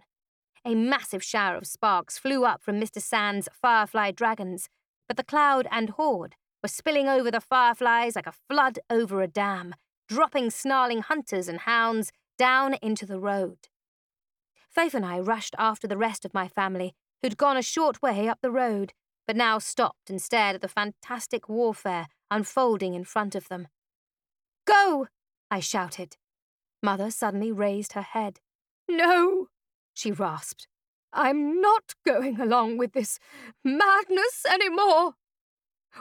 [0.66, 3.02] A massive shower of sparks flew up from Mr.
[3.02, 4.70] Sand's firefly dragons,
[5.08, 9.28] but the cloud and horde were spilling over the fireflies like a flood over a
[9.28, 9.74] dam,
[10.08, 13.70] dropping snarling hunters and hounds down into the road.
[14.70, 18.28] Faith and I rushed after the rest of my family, who'd gone a short way
[18.28, 18.94] up the road,
[19.30, 23.68] but now stopped and stared at the fantastic warfare unfolding in front of them.
[24.66, 25.06] Go!
[25.52, 26.18] I shouted.
[26.82, 28.40] Mother suddenly raised her head.
[28.90, 29.50] No!
[29.94, 30.68] she rasped.
[31.14, 33.20] I'm not going along with this
[33.64, 35.14] madness any more.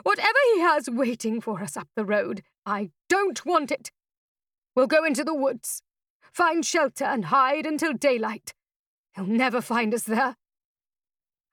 [0.01, 3.91] Whatever he has waiting for us up the road, I don't want it.
[4.75, 5.83] We'll go into the woods,
[6.33, 8.55] find shelter, and hide until daylight.
[9.15, 10.35] He'll never find us there.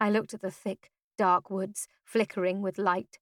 [0.00, 3.18] I looked at the thick, dark woods, flickering with light.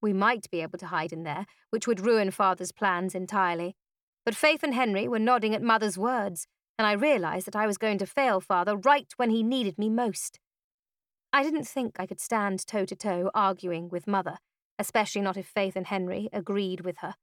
[0.00, 3.76] We might be able to hide in there, which would ruin Father's plans entirely.
[4.24, 6.46] But Faith and Henry were nodding at Mother's words,
[6.78, 9.88] and I realized that I was going to fail Father right when he needed me
[9.88, 10.38] most.
[11.32, 14.38] I didn't think I could stand toe to toe arguing with Mother,
[14.78, 17.14] especially not if Faith and Henry agreed with her.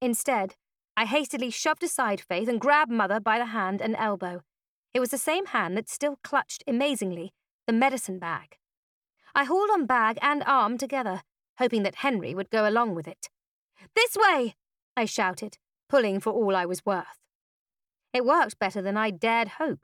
[0.00, 0.54] Instead,
[0.96, 4.42] I hastily shoved aside Faith and grabbed Mother by the hand and elbow.
[4.92, 7.32] It was the same hand that still clutched amazingly
[7.66, 8.56] the medicine bag.
[9.34, 11.22] I hauled on bag and arm together,
[11.58, 13.28] hoping that Henry would go along with it.
[13.94, 14.54] This way!
[14.96, 17.18] I shouted, pulling for all I was worth.
[18.12, 19.80] It worked better than I dared hope.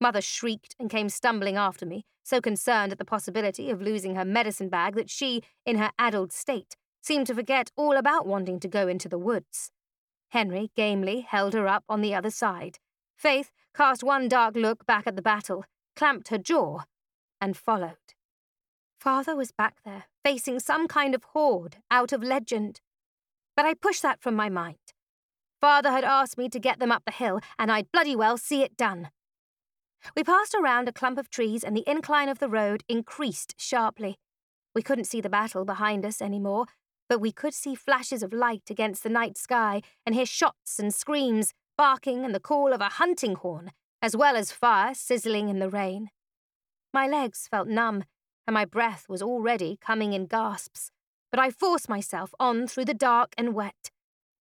[0.00, 4.24] Mother shrieked and came stumbling after me, so concerned at the possibility of losing her
[4.24, 8.68] medicine bag that she, in her addled state, seemed to forget all about wanting to
[8.68, 9.70] go into the woods.
[10.30, 12.78] Henry gamely held her up on the other side.
[13.16, 15.64] Faith cast one dark look back at the battle,
[15.96, 16.80] clamped her jaw,
[17.40, 17.96] and followed.
[18.98, 22.80] Father was back there, facing some kind of horde out of legend.
[23.56, 24.78] But I pushed that from my mind.
[25.60, 28.62] Father had asked me to get them up the hill, and I'd bloody well see
[28.62, 29.10] it done.
[30.16, 34.18] We passed around a clump of trees, and the incline of the road increased sharply.
[34.74, 36.66] We couldn't see the battle behind us any more,
[37.08, 40.94] but we could see flashes of light against the night sky and hear shots and
[40.94, 43.72] screams, barking, and the call of a hunting horn,
[44.02, 46.10] as well as fire sizzling in the rain.
[46.92, 48.04] My legs felt numb,
[48.48, 50.90] and my breath was already coming in gasps,
[51.30, 53.90] but I forced myself on through the dark and wet.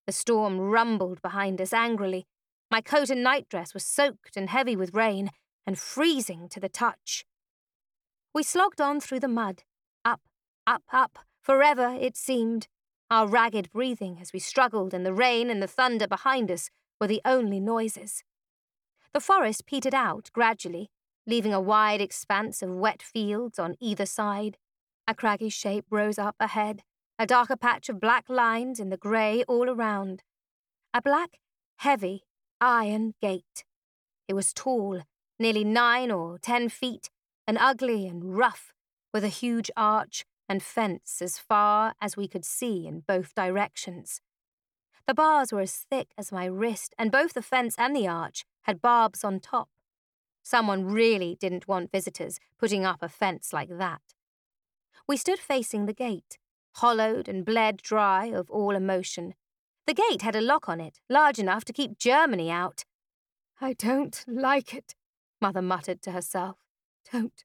[0.05, 2.25] The storm rumbled behind us angrily.
[2.71, 5.31] My coat and nightdress were soaked and heavy with rain,
[5.65, 7.25] and freezing to the touch.
[8.33, 9.63] We slogged on through the mud,
[10.05, 10.21] up,
[10.65, 12.67] up, up, forever it seemed.
[13.11, 16.69] Our ragged breathing as we struggled, and the rain and the thunder behind us
[17.01, 18.23] were the only noises.
[19.11, 20.91] The forest petered out gradually,
[21.27, 24.57] leaving a wide expanse of wet fields on either side.
[25.07, 26.83] A craggy shape rose up ahead,
[27.19, 30.23] a darker patch of black lines in the grey all around.
[30.93, 31.39] A black,
[31.79, 32.23] heavy,
[32.61, 33.65] iron gate.
[34.27, 35.01] It was tall,
[35.37, 37.09] nearly nine or ten feet,
[37.45, 38.73] and ugly and rough,
[39.13, 44.21] with a huge arch and fence as far as we could see in both directions.
[45.07, 48.45] The bars were as thick as my wrist, and both the fence and the arch
[48.63, 49.69] had barbs on top.
[50.49, 54.13] Someone really didn't want visitors putting up a fence like that.
[55.05, 56.37] We stood facing the gate,
[56.75, 59.33] hollowed and bled dry of all emotion.
[59.87, 62.85] The gate had a lock on it, large enough to keep Germany out.
[63.59, 64.95] I don't like it,
[65.41, 66.59] Mother muttered to herself.
[67.11, 67.43] Don't.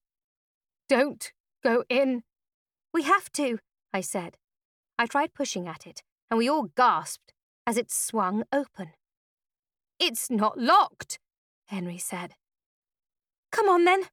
[0.89, 2.23] Don't go in.
[2.95, 3.59] We have to,
[3.93, 4.37] I said.
[4.97, 7.33] I tried pushing at it, and we all gasped
[7.67, 8.91] as it swung open.
[9.99, 11.19] It's not locked,
[11.67, 12.35] Henry said.
[13.53, 14.05] Come on then.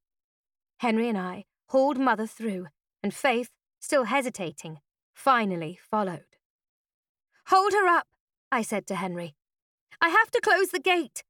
[0.80, 2.68] Henry and I hauled Mother through,
[3.02, 3.50] and Faith,
[3.80, 4.80] still hesitating,
[5.14, 6.38] finally followed.
[7.48, 8.06] Hold her up,
[8.52, 9.36] I said to Henry.
[10.02, 11.24] I have to close the gate.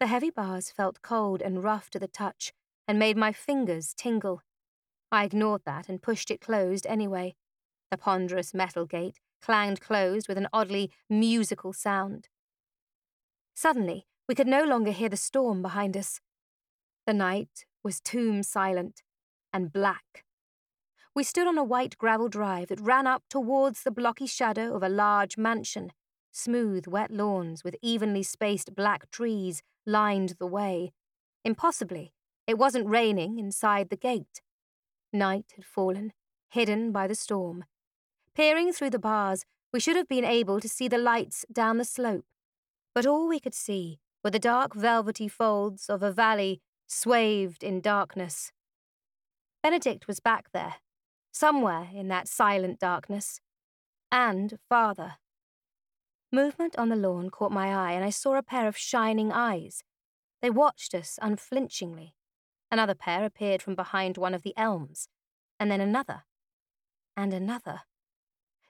[0.00, 2.52] The heavy bars felt cold and rough to the touch
[2.86, 4.42] and made my fingers tingle.
[5.10, 7.34] I ignored that and pushed it closed anyway.
[7.90, 12.28] The ponderous metal gate clanged closed with an oddly musical sound.
[13.54, 16.20] Suddenly, we could no longer hear the storm behind us.
[17.08, 19.02] The night was tomb silent
[19.50, 20.26] and black.
[21.14, 24.82] We stood on a white gravel drive that ran up towards the blocky shadow of
[24.82, 25.92] a large mansion.
[26.32, 30.92] Smooth, wet lawns with evenly spaced black trees lined the way.
[31.46, 32.12] Impossibly,
[32.46, 34.42] it wasn't raining inside the gate.
[35.10, 36.12] Night had fallen,
[36.50, 37.64] hidden by the storm.
[38.36, 41.86] Peering through the bars, we should have been able to see the lights down the
[41.86, 42.26] slope,
[42.94, 47.80] but all we could see were the dark velvety folds of a valley swathed in
[47.80, 48.50] darkness.
[49.62, 50.76] Benedict was back there,
[51.30, 53.40] somewhere in that silent darkness,
[54.10, 55.16] and father.
[56.32, 59.84] Movement on the lawn caught my eye, and I saw a pair of shining eyes.
[60.42, 62.14] They watched us unflinchingly.
[62.70, 65.08] Another pair appeared from behind one of the elms,
[65.60, 66.24] and then another,
[67.16, 67.82] and another.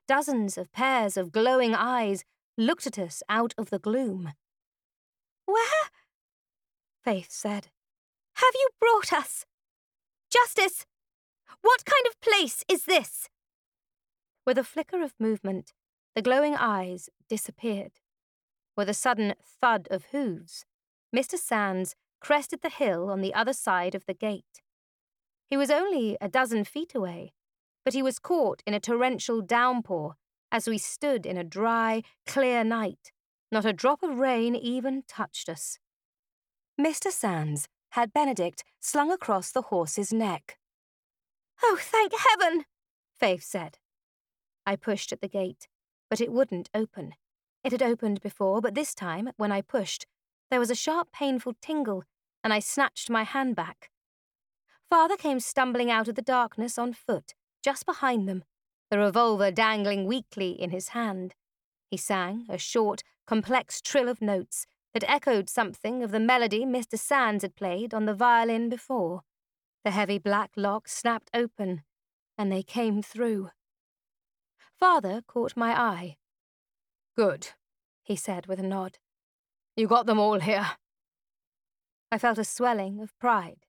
[0.06, 2.24] Dozens of pairs of glowing eyes
[2.56, 4.32] looked at us out of the gloom.
[5.46, 5.90] Where?
[7.04, 7.68] Faith said.
[8.38, 9.44] Have you brought us?
[10.30, 10.86] Justice!
[11.60, 13.28] What kind of place is this?
[14.46, 15.72] With a flicker of movement,
[16.14, 17.98] the glowing eyes disappeared.
[18.76, 20.64] With a sudden thud of hooves,
[21.14, 21.36] Mr.
[21.36, 24.62] Sands crested the hill on the other side of the gate.
[25.50, 27.32] He was only a dozen feet away,
[27.84, 30.14] but he was caught in a torrential downpour
[30.52, 33.10] as we stood in a dry, clear night.
[33.50, 35.80] Not a drop of rain even touched us.
[36.80, 37.10] Mr.
[37.10, 40.58] Sands had Benedict slung across the horse's neck.
[41.62, 42.64] Oh, thank heaven!
[43.18, 43.78] Faith said.
[44.66, 45.66] I pushed at the gate,
[46.10, 47.14] but it wouldn't open.
[47.64, 50.06] It had opened before, but this time, when I pushed,
[50.50, 52.04] there was a sharp, painful tingle,
[52.44, 53.90] and I snatched my hand back.
[54.88, 58.44] Father came stumbling out of the darkness on foot, just behind them,
[58.90, 61.34] the revolver dangling weakly in his hand.
[61.90, 66.98] He sang a short, complex trill of notes that echoed something of the melody Mr.
[66.98, 69.22] Sands had played on the violin before.
[69.84, 71.82] The heavy black lock snapped open,
[72.36, 73.50] and they came through.
[74.78, 76.16] Father caught my eye.
[77.16, 77.48] Good,
[78.02, 78.98] he said with a nod.
[79.76, 80.66] You got them all here.
[82.10, 83.66] I felt a swelling of pride.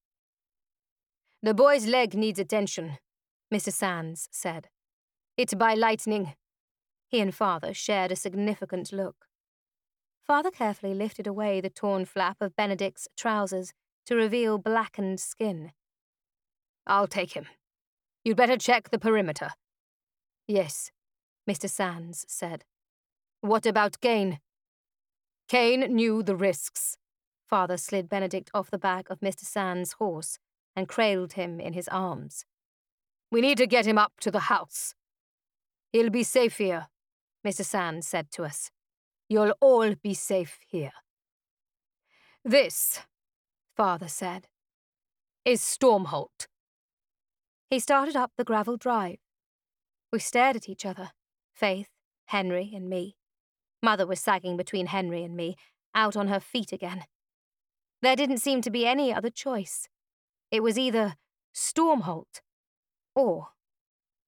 [1.41, 2.97] The boy's leg needs attention,
[3.53, 3.71] Mr.
[3.71, 4.67] Sands said.
[5.37, 6.33] It's by lightning.
[7.07, 9.28] He and father shared a significant look.
[10.29, 13.73] Father carefully lifted away the torn flap of Benedict's trousers
[14.05, 15.71] to reveal blackened skin.
[16.85, 17.47] I'll take him.
[18.23, 19.49] You'd better check the perimeter.
[20.47, 20.91] Yes,
[21.49, 21.67] Mr.
[21.67, 22.63] Sands said.
[23.41, 24.39] What about Kane?
[25.47, 26.95] Kane knew the risks.
[27.47, 29.45] Father slid Benedict off the back of Mr.
[29.45, 30.37] Sands' horse
[30.75, 32.45] and cradled him in his arms.
[33.31, 34.93] We need to get him up to the house.
[35.91, 36.85] He'll be safe here,
[37.43, 37.65] Mr.
[37.65, 38.69] Sands said to us.
[39.29, 40.91] You'll all be safe here.
[42.43, 43.01] This,
[43.77, 44.47] Father said,
[45.45, 46.47] is Stormholt.
[47.69, 49.19] He started up the gravel drive.
[50.11, 51.11] We stared at each other,
[51.53, 51.89] Faith,
[52.25, 53.17] Henry, and me.
[53.83, 55.55] Mother was sagging between Henry and me,
[55.93, 57.03] out on her feet again.
[58.01, 59.87] There didn't seem to be any other choice.
[60.51, 61.15] It was either
[61.53, 62.41] Stormholt
[63.15, 63.49] or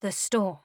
[0.00, 0.58] the storm.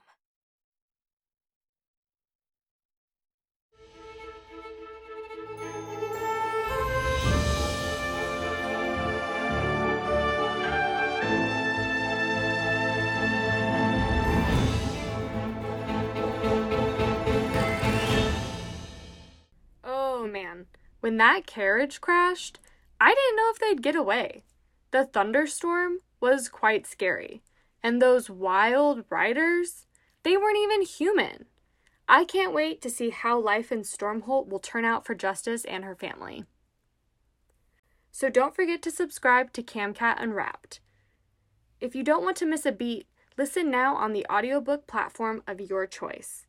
[20.20, 20.66] Oh man,
[20.98, 22.58] when that carriage crashed,
[23.00, 24.42] I didn't know if they'd get away.
[24.90, 27.40] The thunderstorm was quite scary,
[27.84, 29.86] and those wild riders,
[30.24, 31.44] they weren't even human.
[32.08, 35.84] I can't wait to see how life in Stormholt will turn out for Justice and
[35.84, 36.44] her family.
[38.10, 40.80] So don't forget to subscribe to CamCat Unwrapped.
[41.80, 45.60] If you don't want to miss a beat, listen now on the audiobook platform of
[45.60, 46.47] your choice.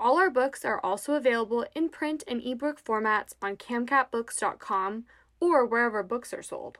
[0.00, 5.06] All our books are also available in print and ebook formats on camcatbooks.com
[5.40, 6.78] or wherever books are sold.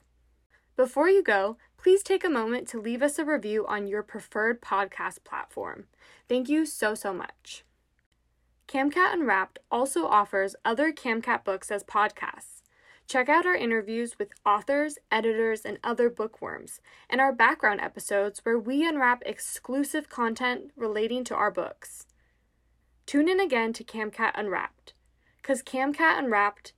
[0.77, 4.62] Before you go, please take a moment to leave us a review on your preferred
[4.62, 5.86] podcast platform.
[6.28, 7.65] Thank you so, so much.
[8.69, 12.62] CamCat Unwrapped also offers other CamCat books as podcasts.
[13.09, 16.81] Check out our interviews with authors, editors, and other bookworms,
[17.11, 22.07] and our background episodes where we unwrap exclusive content relating to our books.
[23.09, 24.93] Tune in again to CamCat Unwrapped,
[25.39, 26.74] because CamCat Unwrapped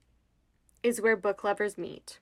[0.80, 2.20] is where book lovers meet.